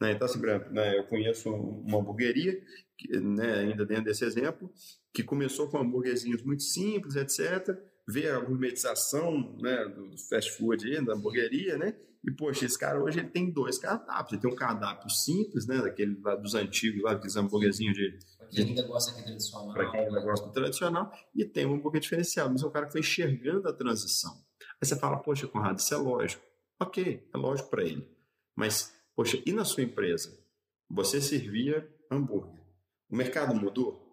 [0.00, 0.10] Né?
[0.10, 0.40] Então, assim,
[0.72, 2.60] né, eu conheço uma hamburgueria,
[2.98, 4.68] que, né, ainda dentro desse exemplo,
[5.12, 11.14] que começou com hambúrguerzinhos muito simples, etc., vê a gourmetização né, do fast food da
[11.14, 11.96] hamburgueria, né?
[12.26, 14.32] E, poxa, esse cara hoje ele tem dois cardápios.
[14.32, 15.76] Ele tem um cardápio simples, né?
[15.82, 18.18] Daquele lá dos antigos, lá, aqueles hambúrguerzinhos de.
[18.38, 19.74] Para quem ainda gosta tradicional.
[19.74, 21.12] Para quem ainda gosta do tradicional.
[21.34, 22.50] E tem um hambúrguer diferenciado.
[22.50, 24.32] Mas é um cara que foi enxergando a transição.
[24.80, 26.42] Aí você fala, poxa, Conrado, isso é lógico.
[26.80, 28.08] Ok, é lógico para ele.
[28.56, 30.38] Mas, poxa, e na sua empresa?
[30.90, 32.62] Você servia hambúrguer.
[33.10, 34.03] O mercado mudou?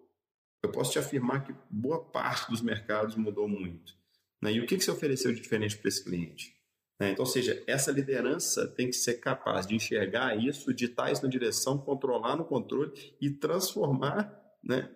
[0.62, 3.94] Eu posso te afirmar que boa parte dos mercados mudou muito.
[4.40, 4.52] Né?
[4.52, 6.56] E o que, que você ofereceu de diferente para esse cliente?
[7.00, 7.10] Né?
[7.10, 11.28] Então, ou seja, essa liderança tem que ser capaz de enxergar isso, ditar isso na
[11.28, 14.88] direção, controlar no controle e transformar né,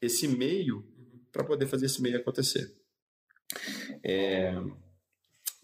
[0.00, 0.84] esse meio
[1.32, 2.72] para poder fazer esse meio acontecer.
[4.04, 4.54] É,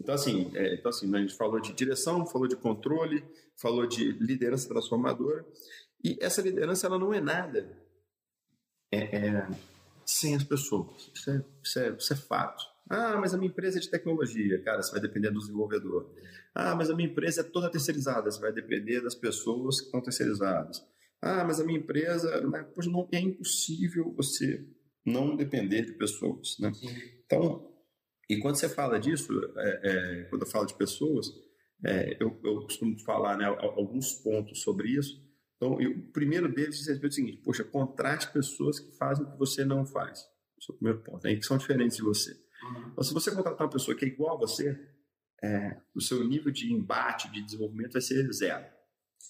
[0.01, 3.25] então, assim, é, então, assim, né, a gente falou de direção, falou de controle,
[3.57, 5.47] falou de liderança transformadora.
[6.03, 7.81] E essa liderança ela não é nada
[8.93, 9.49] é, é,
[10.05, 11.11] sem as pessoas.
[11.15, 12.63] Isso é, isso, é, isso é fato.
[12.89, 14.63] Ah, mas a minha empresa é de tecnologia.
[14.63, 16.15] Cara, você vai depender do desenvolvedor.
[16.55, 18.31] Ah, mas a minha empresa é toda terceirizada.
[18.31, 20.85] Você vai depender das pessoas que estão terceirizadas.
[21.21, 22.41] Ah, mas a minha empresa...
[22.49, 22.67] Né?
[22.75, 24.67] Pois não, é impossível você
[25.07, 26.57] não depender de pessoas.
[26.59, 26.71] Né?
[27.25, 27.73] Então,
[28.29, 31.29] e quando você fala disso, é, é, quando eu falo de pessoas,
[31.85, 35.22] é, eu, eu, costumo falar né, alguns pontos sobre isso.
[35.63, 39.31] Então, eu, o primeiro deles diz respeito ao seguinte: poxa, contrate pessoas que fazem o
[39.31, 40.19] que você não faz.
[40.59, 42.33] Esse é o primeiro ponto, né, que são diferentes de você.
[42.33, 42.89] Uhum.
[42.91, 44.77] Então, se você contratar uma pessoa que é igual a você,
[45.43, 48.65] é, o seu nível de embate, de desenvolvimento vai ser zero.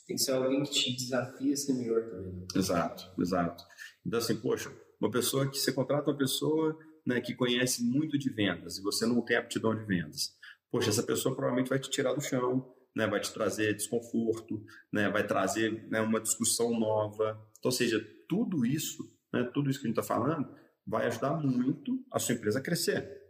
[0.07, 2.33] Tem que ser alguém que te desafia a ser melhor também.
[2.33, 2.47] Né?
[2.57, 3.65] Exato, exato.
[4.05, 8.31] Então, assim, poxa, uma pessoa que você contrata uma pessoa né, que conhece muito de
[8.31, 10.35] vendas e você não tem aptidão de vendas.
[10.71, 15.09] Poxa, essa pessoa provavelmente vai te tirar do chão, né, vai te trazer desconforto, né,
[15.09, 17.31] vai trazer né, uma discussão nova.
[17.59, 19.03] Então, ou seja, tudo isso,
[19.33, 20.55] né, tudo isso que a gente está falando,
[20.87, 23.21] vai ajudar muito a sua empresa a crescer.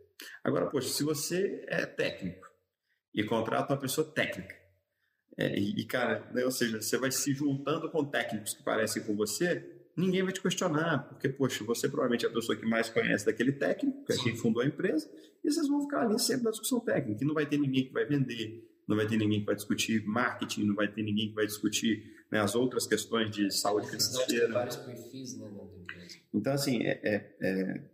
[0.43, 2.47] Agora, poxa, se você é técnico
[3.15, 4.55] e contrata uma pessoa técnica,
[5.39, 9.17] é, e, cara, né, ou seja, você vai se juntando com técnicos que parecem com
[9.17, 13.27] você, ninguém vai te questionar, porque, poxa, você provavelmente é a pessoa que mais conhece
[13.27, 15.11] daquele técnico, que é quem fundou a empresa,
[15.43, 17.93] e vocês vão ficar ali sempre na discussão técnica, e não vai ter ninguém que
[17.93, 21.35] vai vender, não vai ter ninguém que vai discutir marketing, não vai ter ninguém que
[21.35, 24.53] vai discutir né, as outras questões de saúde financeira.
[24.53, 25.51] vários perfis, né,
[26.33, 27.91] Então, assim, é, é, é,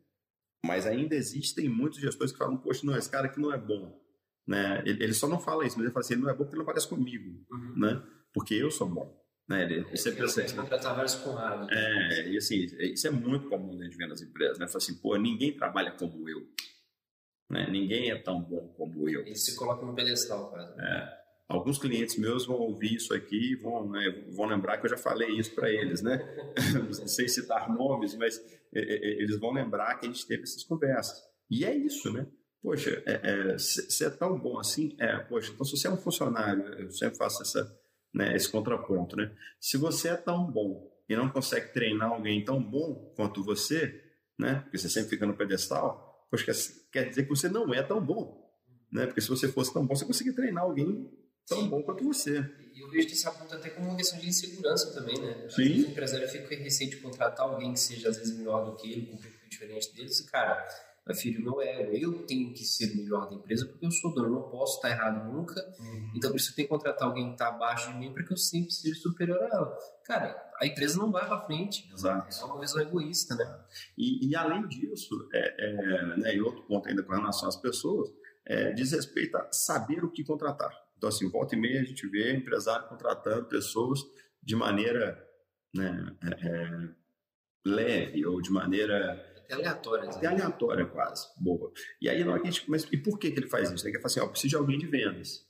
[0.65, 4.01] mas ainda existem muitos gestores que falam, poxa, não, esse cara aqui não é bom.
[4.47, 4.83] Né?
[4.87, 6.55] Ele, ele só não fala isso, mas ele fala assim, ele não é bom porque
[6.55, 7.79] ele não parece comigo, uhum.
[7.79, 8.03] né?
[8.33, 9.19] porque eu sou bom.
[9.49, 9.65] Né?
[9.65, 10.55] Ele, ele sempre pensa isso.
[10.55, 11.69] Contratar vários porradas.
[11.71, 14.67] É, e assim, isso é muito comum dentro de ver nas empresas, né?
[14.67, 16.47] Fala assim, pô, ninguém trabalha como eu.
[17.51, 17.69] Né?
[17.71, 19.23] Ninguém é tão bom como eu.
[19.23, 20.73] Ele se coloca no pedestal, quase.
[20.81, 21.19] É.
[21.49, 24.99] Alguns clientes meus vão ouvir isso aqui e vão, né, vão lembrar que eu já
[24.99, 26.19] falei isso para eles, né?
[27.07, 28.39] Sem citar nomes, mas
[28.71, 31.23] eles vão lembrar que a gente teve essas conversas.
[31.51, 32.27] E é isso, né?
[32.63, 33.03] Poxa,
[33.57, 34.95] você é, é, é, tão bom assim?
[35.01, 37.65] É, poxa, então se você é um funcionário, eu sempre faço essa,
[38.13, 39.35] né, esse contraponto, né?
[39.59, 44.03] Se você é tão bom e não consegue treinar alguém tão bom quanto você,
[44.39, 44.61] né?
[44.65, 46.53] Porque você sempre fica no pedestal, poxa,
[46.93, 48.51] quer dizer que você não é tão bom,
[48.93, 49.07] né?
[49.07, 51.11] Porque se você fosse tão bom, você conseguiria treinar alguém
[51.47, 51.69] tão Sim.
[51.69, 52.39] bom quanto você.
[52.75, 55.49] E eu vejo esse aponto até como uma questão de insegurança também, né?
[55.49, 55.85] Sim.
[55.85, 59.07] O empresário fica receio de contratar alguém que seja às vezes melhor do que ele,
[59.07, 60.65] com um perfil diferente deles, e cara,
[61.15, 64.29] filho, meu ego, eu tenho que ser o melhor da empresa porque eu sou dono,
[64.29, 65.61] eu não posso estar errado nunca.
[65.79, 66.13] Uhum.
[66.15, 68.33] Então, por isso eu tenho que contratar alguém que está abaixo de mim para que
[68.33, 69.79] eu sempre seja superior a ela.
[70.05, 71.91] Cara, a empresa não vai para frente.
[71.93, 72.35] Exato.
[72.41, 73.61] É uma visão egoísta, né?
[73.97, 78.11] E, e além disso, é, é, né, e outro ponto ainda com relação às pessoas,
[78.45, 80.73] é, diz respeito a saber o que contratar.
[80.97, 84.01] Então, assim, volta e meia a gente vê empresário contratando pessoas
[84.43, 85.25] de maneira
[85.75, 86.89] né, é, é
[87.65, 90.11] leve ou de maneira até aleatória.
[90.11, 91.27] Até aleatória, quase.
[91.41, 91.73] Boa.
[92.01, 92.87] E aí, na hora que a gente começa.
[92.93, 93.87] E por que, que ele faz isso?
[93.87, 95.47] Ele quer falar assim: ó, preciso de alguém de vendas.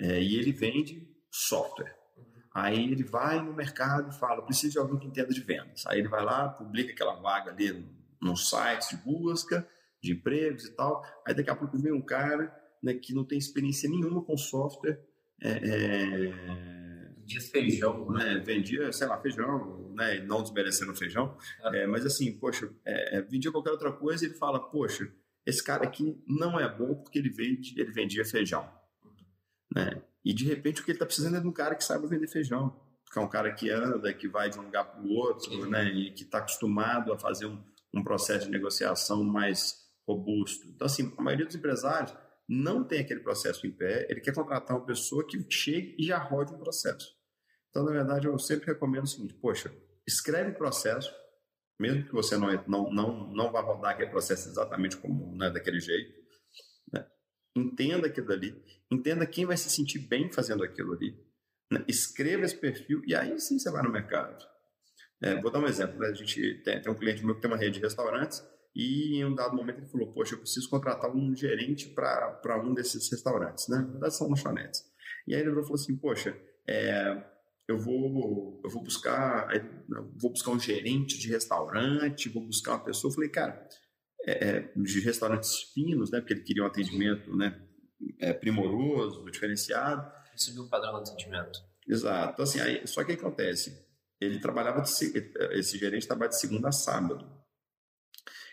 [0.00, 1.94] É, e ele vende software.
[2.54, 5.86] Aí ele vai no mercado e fala: preciso de alguém que entenda de vendas.
[5.86, 7.86] Aí ele vai lá, publica aquela vaga ali
[8.20, 9.68] nos sites de busca,
[10.02, 11.04] de empregos e tal.
[11.26, 14.98] Aí daqui a pouco vem um cara né, que não tem experiência nenhuma com software.
[15.42, 18.38] É, é, vendia feijão, né?
[18.44, 20.20] Vendia, sei lá, feijão, né?
[20.20, 21.36] Não desmerecendo feijão.
[21.62, 21.76] Ah.
[21.76, 25.10] É, mas assim, poxa, é, é, vendia qualquer outra coisa e ele fala, poxa,
[25.46, 28.68] esse cara aqui não é bom porque ele, vende, ele vendia feijão.
[29.74, 30.02] Né?
[30.24, 32.28] E de repente o que ele está precisando é de um cara que saiba vender
[32.28, 32.80] feijão.
[33.12, 35.84] Que é um cara que anda, que vai de um lugar para o outro, né?
[35.92, 40.66] E que está acostumado a fazer um, um processo de negociação mais robusto.
[40.68, 42.14] Então, assim, a maioria dos empresários
[42.52, 46.18] não tem aquele processo em pé, ele quer contratar uma pessoa que chegue e já
[46.18, 47.16] rode um processo.
[47.70, 49.74] Então, na verdade, eu sempre recomendo o seguinte: poxa,
[50.06, 51.10] escreve o processo,
[51.80, 55.80] mesmo que você não, não, não, não vá rodar aquele processo exatamente como né, daquele
[55.80, 56.12] jeito.
[56.92, 57.06] Né?
[57.56, 61.18] Entenda aquilo ali, entenda quem vai se sentir bem fazendo aquilo ali.
[61.72, 61.82] Né?
[61.88, 64.46] Escreva esse perfil e aí sim você vai no mercado.
[65.22, 65.98] É, vou dar um exemplo.
[65.98, 66.08] Né?
[66.08, 68.42] A gente tem, tem um cliente meu que tem uma rede de restaurantes
[68.74, 72.72] e em um dado momento ele falou: Poxa, eu preciso contratar um gerente para um
[72.74, 73.78] desses restaurantes, né?
[73.78, 74.82] Na verdade, são lanchonetes.
[75.26, 76.36] E aí ele falou assim: Poxa,
[76.68, 77.22] é,
[77.68, 79.48] eu vou, eu vou buscar,
[80.20, 83.10] vou buscar um gerente de restaurante, vou buscar uma pessoa.
[83.10, 83.68] Eu falei, cara,
[84.26, 86.20] é, é, de restaurantes finos, né?
[86.20, 87.60] Porque ele queria um atendimento, né?
[88.18, 90.10] É, primoroso, diferenciado.
[90.36, 91.60] Subiu o padrão de atendimento.
[91.86, 92.32] Exato.
[92.32, 93.86] Então, assim, aí, só que acontece?
[94.20, 94.90] Ele trabalhava de,
[95.52, 97.41] esse gerente trabalha de segunda a sábado.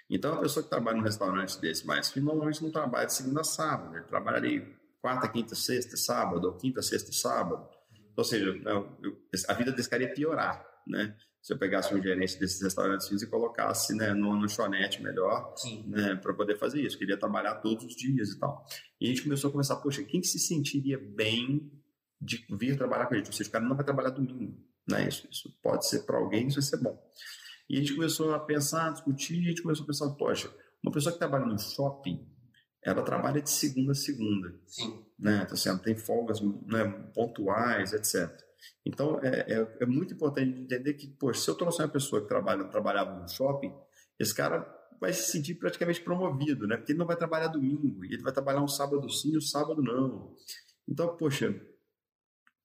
[0.10, 3.42] Então, a pessoa que trabalha num restaurante desse mais fino, normalmente não trabalha de segunda
[3.42, 7.68] a sábado, ele trabalha ali quarta, quinta, sexta, sábado, ou quinta, sexta sábado.
[8.18, 8.54] Ou seja,
[9.48, 11.16] a vida desse cara ia piorar, né?
[11.42, 15.54] Se eu pegasse um gerente desses restaurantes finos e colocasse né, no lanchonete melhor,
[15.88, 16.98] né, para poder fazer isso.
[16.98, 18.66] Queria trabalhar todos os dias e tal.
[19.00, 21.72] E a gente começou a conversar, poxa, quem que se sentiria bem
[22.20, 23.28] de vir trabalhar com a gente?
[23.28, 25.08] Ou seja, o cara não vai trabalhar domingo, né?
[25.08, 27.02] Isso, isso pode ser para alguém, isso vai ser bom.
[27.70, 30.52] E a gente começou a pensar, a discutir, e a gente começou a pensar, poxa,
[30.84, 32.28] uma pessoa que trabalha no shopping,
[32.84, 34.54] ela trabalha de segunda a segunda.
[34.66, 35.06] Sim.
[35.20, 35.42] Né?
[35.44, 38.30] Então, assim, ela tem folgas né, pontuais, etc.
[38.86, 42.28] Então, é, é, é, muito importante entender que, poxa, se eu trouxer uma pessoa que
[42.28, 43.72] trabalha, trabalhava no shopping,
[44.18, 44.68] esse cara
[45.00, 46.76] vai se sentir praticamente promovido, né?
[46.76, 49.82] Porque ele não vai trabalhar domingo, ele vai trabalhar um sábado sim e um sábado
[49.82, 50.36] não.
[50.88, 51.56] Então, poxa,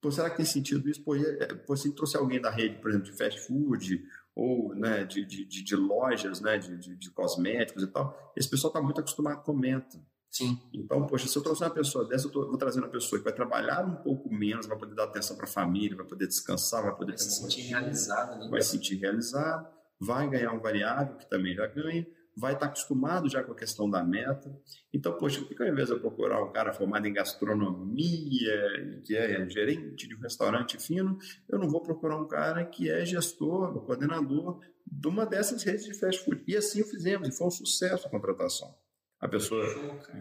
[0.00, 1.02] pô, será que tem sentido isso?
[1.04, 5.04] Pô, é, pô, se trouxer alguém da rede, por exemplo, de fast food ou né,
[5.04, 9.00] de, de, de, lojas né, de, de, de, cosméticos e tal, esse pessoal está muito
[9.00, 9.98] acostumado com meta.
[10.28, 10.60] Sim.
[10.72, 13.24] Então, poxa, se eu trouxer uma pessoa dessa, eu tô, vou trazer uma pessoa que
[13.24, 16.82] vai trabalhar um pouco menos, vai poder dar atenção para a família, vai poder descansar,
[16.82, 18.40] vai poder vai se sentir realizado.
[18.40, 18.48] Né?
[18.50, 19.68] Vai se sentir realizado,
[20.00, 22.04] vai ganhar um variável que também já ganha,
[22.36, 24.50] vai estar acostumado já com a questão da meta.
[24.92, 29.16] Então, poxa, por que ao invés de eu procurar um cara formado em gastronomia, que
[29.16, 31.16] é gerente de um restaurante fino,
[31.48, 35.98] eu não vou procurar um cara que é gestor, coordenador de uma dessas redes de
[35.98, 36.42] fast food.
[36.46, 38.74] E assim o fizemos, e foi um sucesso a contratação.
[39.20, 39.64] A pessoa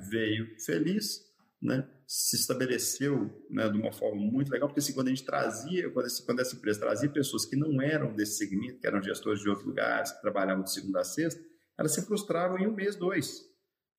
[0.09, 1.21] veio feliz,
[1.61, 5.89] né, se estabeleceu né, de uma forma muito legal, porque assim, quando a gente trazia,
[5.89, 9.41] quando, esse, quando essa empresa trazia pessoas que não eram desse segmento, que eram gestores
[9.41, 11.41] de outros lugares, que trabalhavam de segunda a sexta,
[11.77, 13.53] elas se frustravam em um mês, dois.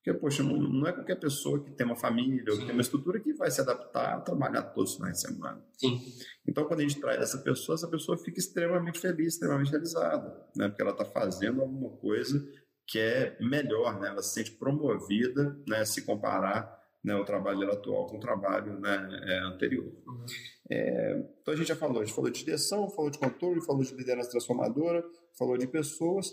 [0.05, 2.83] Porque, poxa, não, não é qualquer pessoa que tem uma família ou que tem uma
[2.83, 5.65] estrutura que vai se adaptar a trabalhar todos os finais de semana.
[5.79, 5.99] Sim.
[6.47, 10.69] Então, quando a gente traz essa pessoa, essa pessoa fica extremamente feliz, extremamente realizada, né?
[10.69, 12.47] porque ela está fazendo alguma coisa
[12.87, 14.09] que é melhor, né?
[14.09, 15.87] ela se sente promovida né?
[15.87, 19.91] se comparar né, o trabalho dela atual com o trabalho né, é, anterior.
[20.07, 20.25] Uhum.
[20.71, 23.83] É, então, a gente já falou, a gente falou de direção, falou de controle, falou
[23.83, 25.03] de liderança transformadora,
[25.39, 26.31] falou de pessoas,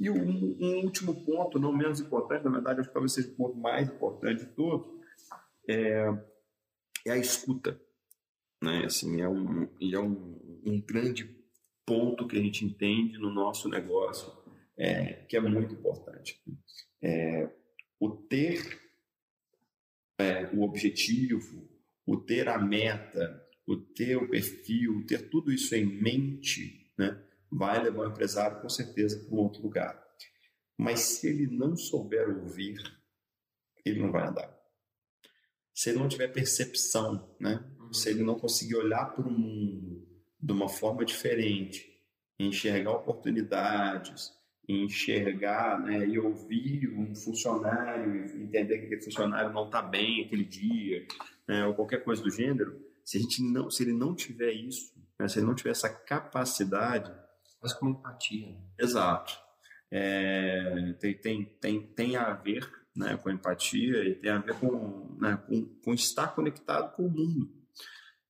[0.00, 3.36] e um, um, último ponto, não menos importante, na verdade, acho que talvez seja o
[3.36, 4.88] ponto mais importante de todos,
[5.68, 6.06] é,
[7.06, 7.78] é a escuta.
[8.62, 8.86] Né?
[8.86, 11.38] Assim, é um, é um, um grande
[11.84, 14.32] ponto que a gente entende no nosso negócio,
[14.74, 16.40] é, que é muito importante.
[17.02, 17.50] É,
[18.00, 18.80] o ter
[20.18, 21.68] é, o objetivo,
[22.06, 27.22] o ter a meta, o ter o perfil, ter tudo isso em mente, né?
[27.50, 30.00] Vai levar o empresário com certeza para um outro lugar.
[30.78, 32.78] Mas se ele não souber ouvir,
[33.84, 34.54] ele não vai andar.
[35.74, 37.64] Se ele não tiver percepção, né?
[37.78, 37.92] Uhum.
[37.92, 40.06] se ele não conseguir olhar para o mundo
[40.40, 41.86] de uma forma diferente,
[42.38, 44.32] enxergar oportunidades,
[44.66, 51.06] enxergar né, e ouvir um funcionário, entender que aquele funcionário não está bem aquele dia,
[51.46, 54.94] né, ou qualquer coisa do gênero, se, a gente não, se ele não tiver isso,
[55.18, 57.12] né, se ele não tiver essa capacidade,
[57.62, 58.48] mas com empatia.
[58.48, 58.60] Né?
[58.78, 59.38] Exato.
[59.90, 65.16] É, tem, tem, tem, tem a ver né, com empatia e tem a ver com,
[65.20, 67.50] né, com, com estar conectado com o mundo.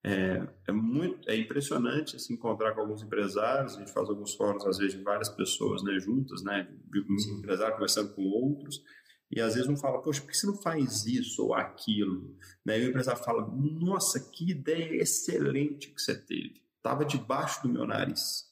[0.02, 4.34] É, é, muito, é impressionante se assim, encontrar com alguns empresários, a gente faz alguns
[4.34, 8.82] fóruns, às vezes, de várias pessoas né, juntas, né, um empresário conversando com outros,
[9.30, 12.34] e às vezes um fala, poxa, por que você não faz isso ou aquilo?
[12.64, 17.68] Né, e o empresário fala, nossa, que ideia excelente que você teve, estava debaixo do
[17.68, 18.49] meu nariz.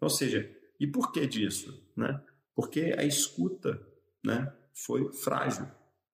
[0.00, 1.90] Ou seja, e por que disso?
[1.96, 2.20] Né?
[2.54, 3.80] Porque a escuta
[4.24, 5.66] né, foi frágil.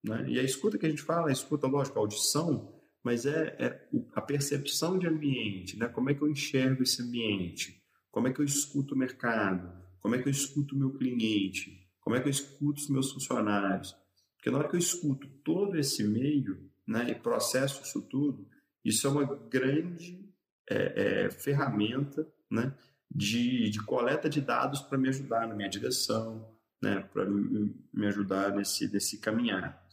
[0.03, 0.27] Né?
[0.29, 3.89] E a escuta que a gente fala, a escuta, lógico, a audição, mas é, é
[4.15, 5.89] a percepção de ambiente, né?
[5.89, 10.15] como é que eu enxergo esse ambiente, como é que eu escuto o mercado, como
[10.15, 13.97] é que eu escuto o meu cliente, como é que eu escuto os meus funcionários.
[14.37, 18.49] Porque na hora que eu escuto todo esse meio né, e processo isso tudo,
[18.85, 20.29] isso é uma grande
[20.69, 22.75] é, é, ferramenta né,
[23.11, 26.49] de, de coleta de dados para me ajudar na minha direção,
[26.83, 29.85] né, para me ajudar nesse, nesse caminhar.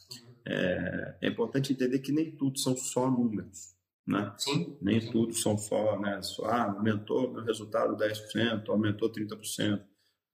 [0.45, 3.75] É, é, importante entender que nem tudo são só números.
[4.05, 4.33] Né?
[4.37, 4.77] Sim.
[4.81, 5.11] Nem sim.
[5.11, 9.83] tudo são só, né, só ah, aumentou meu resultado 10%, aumentou 30%.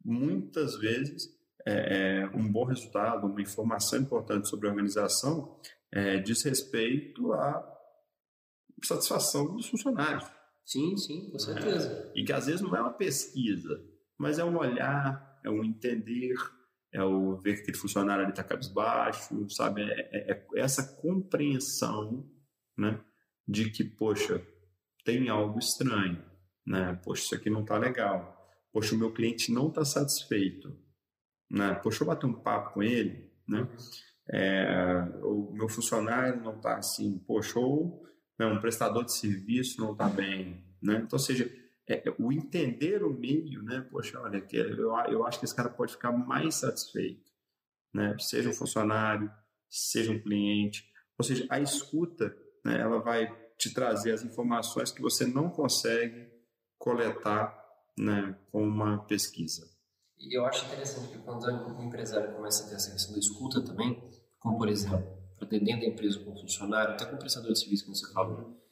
[0.05, 1.29] Muitas vezes,
[1.65, 5.57] é, é, um bom resultado, uma informação importante sobre a organização,
[5.91, 7.73] é, diz respeito à
[8.83, 10.29] satisfação dos funcionários.
[10.65, 12.11] Sim, sim, com certeza.
[12.15, 13.83] É, e que às vezes não é uma pesquisa,
[14.17, 16.33] mas é um olhar, é um entender,
[16.91, 19.81] é o ver que aquele funcionário ali está cabisbaixo, sabe?
[19.81, 22.29] É, é, é, essa compreensão,
[22.77, 23.03] né?
[23.47, 24.41] De que, poxa,
[25.03, 26.23] tem algo estranho,
[26.65, 26.99] né?
[27.03, 28.33] Poxa, isso aqui não está legal.
[28.71, 30.73] Poxa, o meu cliente não está satisfeito,
[31.51, 31.75] né?
[31.75, 33.67] Poxa, eu bater um papo com ele, né?
[34.31, 38.03] É, o meu funcionário não está assim, poxa, ou
[38.37, 40.95] né, um prestador de serviço não está bem, né?
[40.97, 41.51] Então, ou seja,
[41.87, 43.85] é, é, o entender o meio, né?
[43.91, 47.31] Poxa, olha, eu, eu acho que esse cara pode ficar mais satisfeito,
[47.93, 48.15] né?
[48.19, 49.31] Seja um funcionário,
[49.69, 52.79] seja um cliente, ou seja, a escuta, né?
[52.79, 56.31] Ela vai te trazer as informações que você não consegue
[56.77, 57.57] coletar,
[57.97, 58.37] né?
[58.51, 59.69] Com uma pesquisa.
[60.17, 63.61] E eu acho interessante que quando um empresário começa a ter essa questão da escuta
[63.61, 64.01] também,
[64.39, 68.11] como por exemplo dentro da empresa com funcionário, até com prestador de serviço, como você
[68.13, 68.63] falou,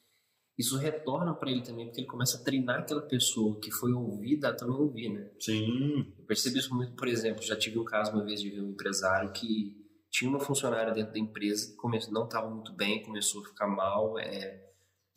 [0.57, 4.49] isso retorna para ele também, porque ele começa a treinar aquela pessoa que foi ouvida
[4.49, 5.31] a também ouvir, né?
[5.39, 6.13] Sim.
[6.19, 8.71] Eu percebi isso muito, por exemplo, já tive um caso uma vez de ver um
[8.71, 9.75] empresário que
[10.09, 13.67] tinha uma funcionária dentro da empresa que começou, não estava muito bem, começou a ficar
[13.67, 14.61] mal, é,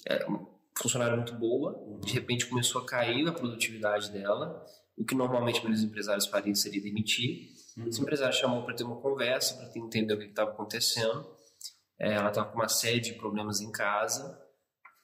[0.07, 4.65] é uma funcionária muito boa, de repente começou a cair a produtividade dela,
[4.97, 7.51] o que normalmente os empresários fariam seria demitir.
[7.77, 7.89] Uhum.
[7.89, 11.34] Esse empresário chamou para ter uma conversa, para entender o que estava acontecendo.
[11.99, 14.41] É, ela estava com uma série de problemas em casa.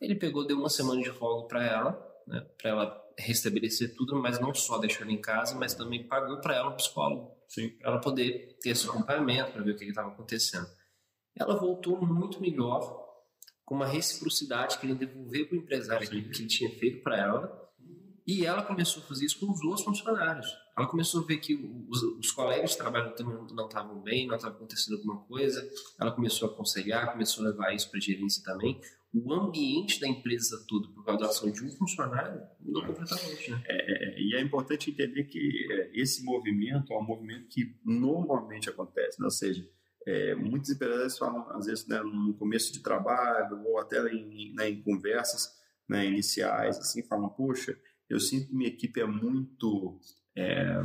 [0.01, 4.41] Ele pegou, deu uma semana de folga para ela, né, para ela restabelecer tudo, mas
[4.41, 7.37] não só deixou ela em casa, mas também pagou para ela um psicólogo,
[7.79, 10.67] para ela poder ter esse acompanhamento, para ver o que estava acontecendo.
[11.39, 13.09] Ela voltou muito melhor,
[13.65, 17.17] com uma reciprocidade que ele devolveu para o empresário que, que ele tinha feito para
[17.19, 17.71] ela,
[18.27, 20.47] e ela começou a fazer isso com os outros funcionários.
[20.81, 21.55] Ela começou a ver que
[21.89, 25.69] os, os colegas de trabalho também não estavam bem, não estava acontecendo alguma coisa,
[26.01, 28.81] ela começou a aconselhar, começou a levar isso para a gerência também.
[29.13, 33.51] O ambiente da empresa todo, por causa da ação de um funcionário, mudou completamente.
[33.51, 33.63] Né?
[33.67, 38.71] É, é e é importante entender que é, esse movimento é um movimento que normalmente
[38.71, 39.27] acontece, né?
[39.27, 39.69] ou seja,
[40.07, 44.71] é, muitos empresários falam, às vezes, né, no começo de trabalho ou até em, né,
[44.71, 45.51] em conversas
[45.87, 47.79] né, iniciais, assim, falam, poxa,
[48.09, 50.01] eu sinto que minha equipe é muito
[50.37, 50.83] é,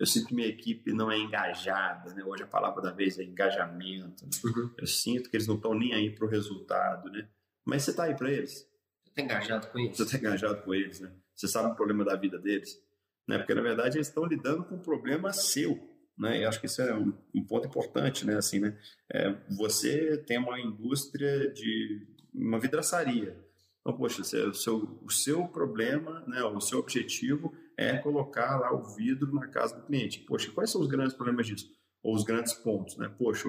[0.00, 2.24] eu sinto que minha equipe não é engajada, né?
[2.24, 4.24] Hoje a palavra da vez é engajamento.
[4.24, 4.30] Né?
[4.42, 4.70] Uhum.
[4.78, 7.28] Eu sinto que eles não estão nem aí para o resultado, né?
[7.66, 8.66] Mas você está aí para eles.
[9.04, 9.96] Você está engajado com eles.
[9.98, 11.12] Você está engajado com eles, né?
[11.34, 12.82] Você sabe o problema da vida deles,
[13.28, 13.36] né?
[13.36, 15.78] Porque na verdade eles estão lidando com um problema seu,
[16.16, 16.40] né?
[16.40, 18.36] E acho que isso é um, um ponto importante, né?
[18.36, 18.78] Assim, né?
[19.12, 23.38] É, você tem uma indústria de uma vidraçaria.
[23.80, 26.42] Então, poxa, o seu, o seu problema, né?
[26.42, 30.20] O seu objetivo é colocar lá o vidro na casa do cliente.
[30.20, 31.66] Poxa, quais são os grandes problemas disso?
[32.02, 33.08] Ou os grandes pontos, né?
[33.18, 33.48] Poxa,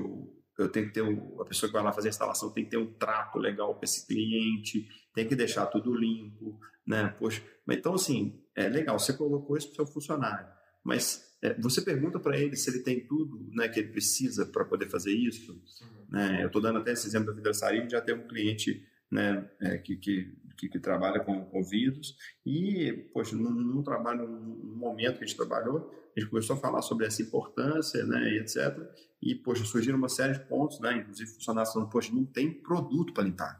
[0.57, 2.69] eu tenho que ter um, a pessoa que vai lá fazer a instalação tem que
[2.69, 6.57] ter um trato legal com esse cliente, tem que deixar tudo limpo,
[6.87, 7.09] né?
[7.19, 10.47] Poxa, então assim, é legal, você colocou isso para o seu funcionário,
[10.83, 14.63] mas é, você pergunta para ele se ele tem tudo né, que ele precisa para
[14.63, 15.51] poder fazer isso.
[15.53, 16.05] Uhum.
[16.09, 16.43] Né?
[16.43, 19.97] Eu estou dando até esse exemplo da vidraçaria, já tem um cliente né, é, que,
[19.97, 22.15] que que, que trabalha com, com vidros.
[22.45, 26.59] E, poxa, num, num trabalho, num momento que a gente trabalhou, a gente começou a
[26.59, 28.77] falar sobre essa importância, né, e etc.
[29.21, 33.11] E, poxa, surgiram uma série de pontos, né, inclusive funcionários falando, poxa, não tem produto
[33.11, 33.59] para limpar.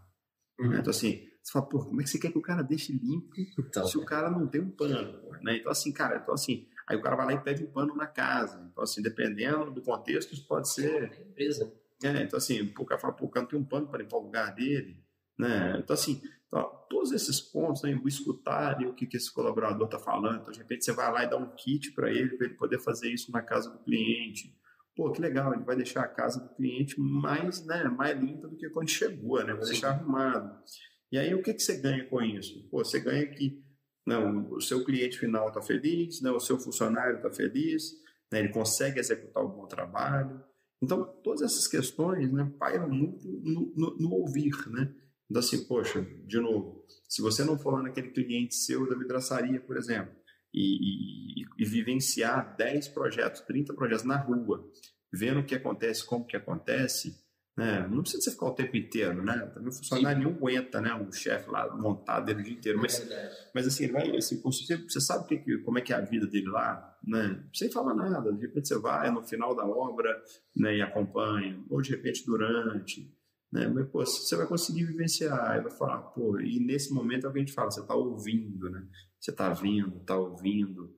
[0.59, 0.75] Uhum.
[0.75, 3.31] Então, assim, você fala, pô, como é que você quer que o cara deixe limpo
[3.57, 5.19] então, se o cara não tem um pano?
[5.41, 5.57] Né?
[5.57, 8.05] Então, assim, cara, então, assim, aí o cara vai lá e pede um pano na
[8.05, 8.63] casa.
[8.71, 11.11] Então, assim, dependendo do contexto, isso pode ser...
[11.11, 11.73] É empresa.
[12.03, 14.17] É, então, assim, o cara fala, pô, o cara não tem um pano para limpar
[14.17, 15.03] o lugar dele,
[15.37, 15.77] né?
[15.79, 16.21] Então, assim,
[16.51, 20.41] então, todos esses pontos, né, o escutar e o que, que esse colaborador está falando.
[20.41, 22.77] Então, de repente, você vai lá e dá um kit para ele, para ele poder
[22.79, 24.53] fazer isso na casa do cliente.
[24.93, 28.57] Pô, que legal, ele vai deixar a casa do cliente mais, né, mais limpa do
[28.57, 29.53] que quando chegou, né?
[29.53, 30.61] Vai deixar arrumado.
[31.09, 32.67] E aí, o que, que você ganha com isso?
[32.69, 33.63] Pô, você ganha que
[34.05, 37.93] não, né, o seu cliente final está feliz, né, o seu funcionário está feliz,
[38.29, 40.43] né, ele consegue executar um bom trabalho.
[40.83, 44.93] Então, todas essas questões né, pairam muito no, no, no ouvir, né?
[45.31, 49.61] Então, assim, poxa, de novo, se você não for lá naquele cliente seu da vidraçaria,
[49.61, 50.13] por exemplo,
[50.53, 54.69] e, e, e, vivenciar 10 projetos, 30 projetos na rua,
[55.09, 57.15] vendo o que acontece, como que acontece,
[57.57, 57.87] né?
[57.87, 59.37] não precisa você ficar o tempo inteiro, né?
[59.53, 60.93] Também o funcionário nenhum aguenta, né?
[60.93, 64.41] Um chefe lá montado ele o dia inteiro, mas, é mas assim, ele vai, assim,
[64.41, 67.41] você, você sabe que, como é que é a vida dele lá, né?
[67.53, 70.21] Sem falar nada, de repente você vai no final da obra,
[70.53, 70.75] né?
[70.75, 73.09] E acompanha, ou de repente durante,
[73.51, 73.67] né?
[73.67, 77.33] Mas, pô, você vai conseguir vivenciar, e vai falar, pô, e nesse momento é o
[77.33, 78.87] que a gente fala, você está ouvindo, né?
[79.19, 80.95] Você está vendo, está ouvindo,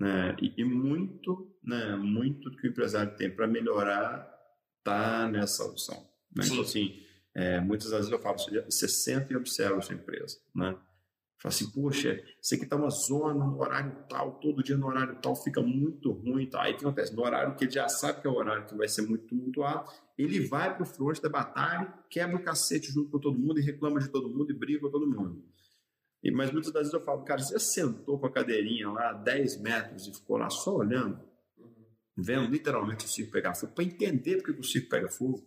[0.00, 0.36] né?
[0.40, 1.96] E, e, muito, né?
[1.96, 4.30] Muito que o empresário tem para melhorar
[4.82, 5.96] tá nessa opção,
[6.34, 6.44] né?
[6.44, 7.00] Então, assim,
[7.34, 10.76] é, muitas vezes eu falo, você senta e observa a sua empresa, né?
[11.42, 15.18] Fala assim, poxa, isso aqui tá uma zona no horário tal, todo dia no horário
[15.20, 16.48] tal, fica muito ruim.
[16.48, 16.62] Tá?
[16.62, 17.12] Aí o que acontece?
[17.12, 19.90] No horário que ele já sabe que é o horário que vai ser muito tumultuado,
[20.22, 23.62] ele vai para o front da batalha, quebra o cacete junto com todo mundo e
[23.62, 25.42] reclama de todo mundo e briga com todo mundo.
[26.22, 29.60] E, mas muitas das vezes eu falo, cara, você sentou com a cadeirinha lá 10
[29.60, 31.20] metros e ficou lá só olhando,
[32.16, 35.44] vendo literalmente o circo pegar fogo, para entender porque o circo pega fogo.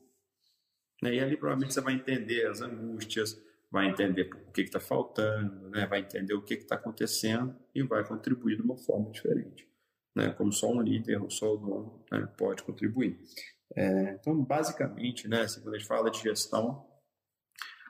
[1.01, 1.15] Né?
[1.15, 5.85] E ali provavelmente você vai entender as angústias, vai entender o que está faltando, né?
[5.85, 9.67] vai entender o que está acontecendo e vai contribuir de uma forma diferente,
[10.13, 10.31] né?
[10.33, 12.27] como só um líder ou só o dono né?
[12.37, 13.17] pode contribuir.
[13.75, 16.85] É, então, basicamente, né, assim, quando a gente fala de gestão,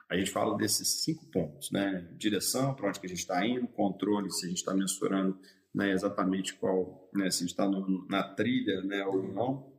[0.08, 2.08] a gente fala desses cinco pontos, né?
[2.16, 5.38] Direção, para onde que a gente está indo, controle, se a gente está mensurando
[5.74, 7.68] né, exatamente qual, né, se a gente está
[8.08, 9.76] na trilha né, ou não.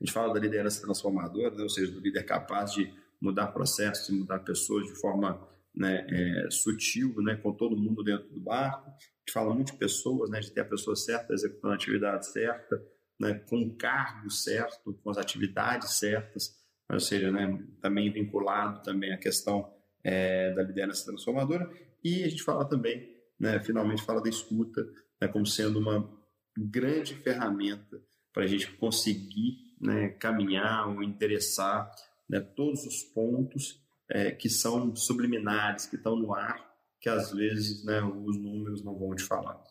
[0.00, 4.10] A gente fala da liderança transformadora, né, ou seja, do líder capaz de mudar processos,
[4.10, 5.44] mudar pessoas de forma
[5.74, 8.88] né, é, sutil, né, com todo mundo dentro do barco.
[8.88, 12.30] A gente fala muito de pessoas, né, de ter a pessoa certa executando a atividade
[12.30, 12.80] certa,
[13.18, 16.56] né, com o cargo certo, com as atividades certas,
[16.90, 21.70] ou seja, né, também vinculado também à questão é, da liderança transformadora.
[22.02, 24.86] E a gente fala também, né, finalmente fala da escuta,
[25.20, 26.08] né, como sendo uma
[26.56, 28.00] grande ferramenta
[28.32, 31.90] para a gente conseguir né, caminhar ou interessar
[32.28, 36.68] né, todos os pontos é, que são subliminares, que estão no ar,
[37.00, 39.62] que às vezes né, os números não vão te falar.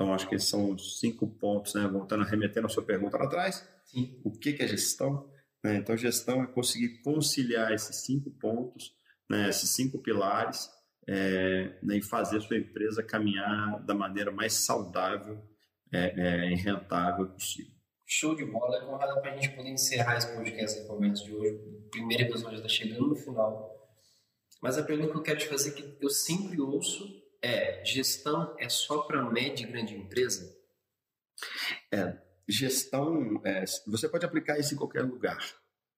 [0.00, 3.26] Então, acho que esses são os cinco pontos, né, voltando, remetendo a sua pergunta lá
[3.26, 3.68] atrás.
[3.84, 4.18] Sim.
[4.24, 5.30] O que, que é gestão?
[5.62, 8.94] Né, então, gestão é conseguir conciliar esses cinco pontos,
[9.28, 10.70] né, esses cinco pilares,
[11.06, 15.38] é, né, e fazer a sua empresa caminhar da maneira mais saudável
[15.92, 17.74] é, é rentável possível.
[18.06, 21.56] Show de bola, Conrado, para a gente poder encerrar esse podcast e conversa de hoje.
[21.56, 23.78] O primeiro episódio está chegando no final.
[24.62, 28.68] Mas a pergunta que eu quero te fazer, que eu sempre ouço, é: gestão é
[28.68, 30.54] só para média e grande empresa?
[31.92, 32.18] É,
[32.48, 35.38] gestão, é, você pode aplicar isso em qualquer lugar.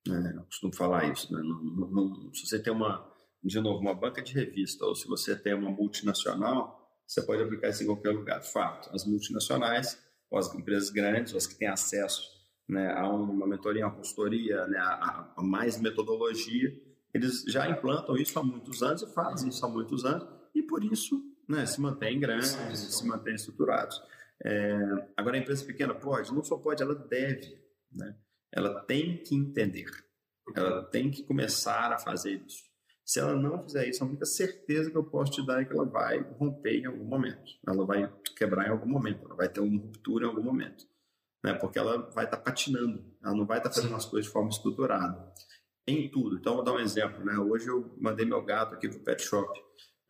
[0.07, 0.34] Né?
[0.36, 1.32] Eu costumo falar isso.
[1.32, 1.40] Né?
[1.43, 3.11] Não, não, não, se você tem uma,
[3.43, 7.68] de novo, uma banca de revista ou se você tem uma multinacional, você pode aplicar
[7.68, 8.43] isso em qualquer lugar.
[8.43, 9.99] Fato, as multinacionais
[10.30, 12.22] ou as empresas grandes, ou as que têm acesso
[12.68, 16.72] né, a uma mentoria, uma consultoria, né, a, a, mais metodologia,
[17.12, 20.82] eles já implantam isso há muitos anos e fazem isso há muitos anos e por
[20.82, 21.20] isso
[21.53, 24.03] né, se mantêm grandes, se mantêm estruturados.
[24.44, 24.74] É,
[25.16, 27.61] agora a empresa pequena pode, não só pode, ela deve,
[27.92, 28.16] né?
[28.53, 29.86] ela tem que entender,
[30.57, 32.72] ela tem que começar a fazer isso.
[33.05, 35.72] Se ela não fizer isso, a única certeza que eu posso te dar é que
[35.72, 37.53] ela vai romper em algum momento.
[37.66, 39.24] Ela vai quebrar em algum momento.
[39.26, 40.86] Ela vai ter uma ruptura em algum momento.
[41.44, 41.53] Né?
[41.53, 43.05] Porque ela vai estar tá patinando.
[43.22, 45.32] Ela não vai estar tá fazendo as coisas de forma estruturada.
[45.86, 46.38] Em tudo.
[46.38, 47.24] Então, vou dar um exemplo.
[47.24, 47.36] Né?
[47.36, 49.61] Hoje eu mandei meu gato aqui para o pet shop.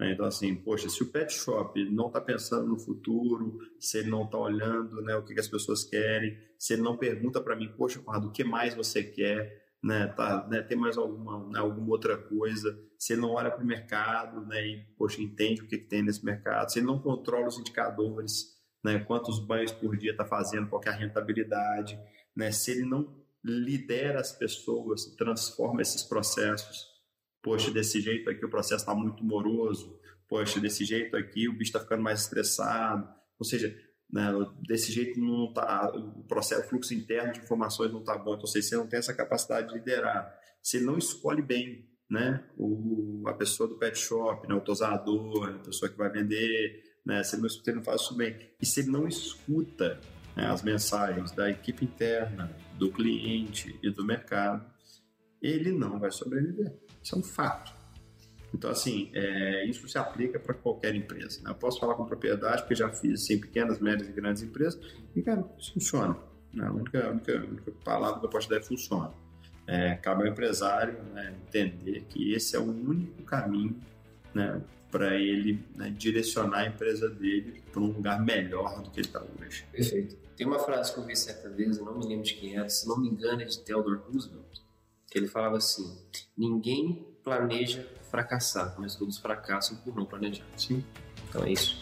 [0.03, 0.13] Né?
[0.13, 4.25] Então, assim, poxa, se o pet shop não está pensando no futuro, se ele não
[4.25, 7.73] está olhando né, o que, que, as pessoas querem, se ele não pergunta para mim,
[7.77, 9.63] poxa, Conrado, o que mais você quer?
[9.83, 13.65] né, tá, né, tem mais alguma, né, alguma outra coisa, se ele não olha para
[13.65, 17.01] o mercado né, e, poxa, entende o que, que, tem nesse mercado, se ele não
[17.01, 18.53] controla os indicadores,
[18.85, 21.99] né, quantos banhos por dia está fazendo, qual é a rentabilidade,
[22.35, 26.92] né, se ele não lidera as pessoas, transforma esses processos,
[27.43, 31.71] poxa, desse jeito aqui o processo está muito moroso, poxa, desse jeito aqui o bicho
[31.71, 33.77] está ficando mais estressado, ou seja,
[34.13, 34.31] né?
[34.69, 38.35] Desse jeito não tá, o processo, o fluxo interno de informações não está bom.
[38.35, 43.33] Então, você não tem essa capacidade de liderar, se não escolhe bem, né, o, a
[43.33, 47.43] pessoa do pet shop, né, o tosador, a pessoa que vai vender, né, se ele
[47.43, 49.99] não, se ele não faz isso bem, e se ele não escuta
[50.37, 54.71] né, as mensagens da equipe interna, do cliente e do mercado,
[55.43, 56.73] ele não vai sobreviver.
[57.03, 57.75] Isso é um fato.
[58.55, 61.41] Então, assim, é, isso se aplica para qualquer empresa.
[61.43, 61.51] Né?
[61.51, 64.79] Eu posso falar com propriedade, porque já fiz assim, pequenas, médias e grandes empresas,
[65.17, 66.17] e, cara, isso funciona.
[66.53, 66.67] Né?
[66.67, 69.11] A, única, a, única, a única palavra que eu posso dar é funciona.
[69.67, 73.81] É, cabe ao empresário né, entender que esse é o único caminho
[74.35, 79.07] né, para ele né, direcionar a empresa dele para um lugar melhor do que ele
[79.07, 79.65] está hoje.
[79.71, 80.17] Perfeito.
[80.37, 82.69] Tem uma frase que eu vi certa vez, eu não me lembro de quem é,
[82.69, 84.61] se não me engano é de Theodore Roosevelt,
[85.13, 85.95] que ele falava assim:
[86.37, 90.47] ninguém planeja fracassar, mas todos fracassam por não planejar.
[90.57, 90.83] Sim.
[91.29, 91.81] Então é isso.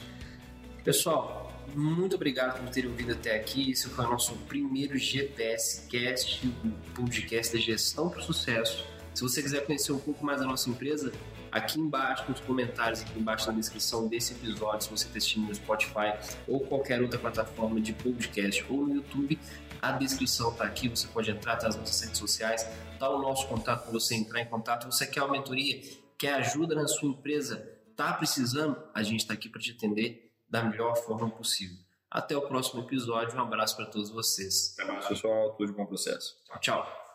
[0.84, 3.70] Pessoal, muito obrigado por terem ouvido até aqui.
[3.70, 8.84] Esse foi o nosso primeiro GPS Cast, o podcast de gestão para o sucesso.
[9.14, 11.12] Se você quiser conhecer um pouco mais da nossa empresa,
[11.52, 15.54] aqui embaixo nos comentários, aqui embaixo na descrição desse episódio, se você está assistindo no
[15.54, 16.14] Spotify
[16.46, 19.38] ou qualquer outra plataforma de podcast ou no YouTube,
[19.80, 22.66] a descrição está aqui, você pode entrar, tá nas nossas redes sociais,
[22.98, 24.86] tá o nosso contato para você entrar em contato.
[24.86, 25.80] Você quer uma mentoria?
[26.20, 30.62] quer ajuda na sua empresa, está precisando, a gente está aqui para te atender da
[30.62, 31.78] melhor forma possível.
[32.10, 34.74] Até o próximo episódio, um abraço para todos vocês.
[34.78, 35.54] Até mais, pessoal.
[35.54, 36.36] Tudo de bom processo.
[36.44, 37.09] Tchau, tchau.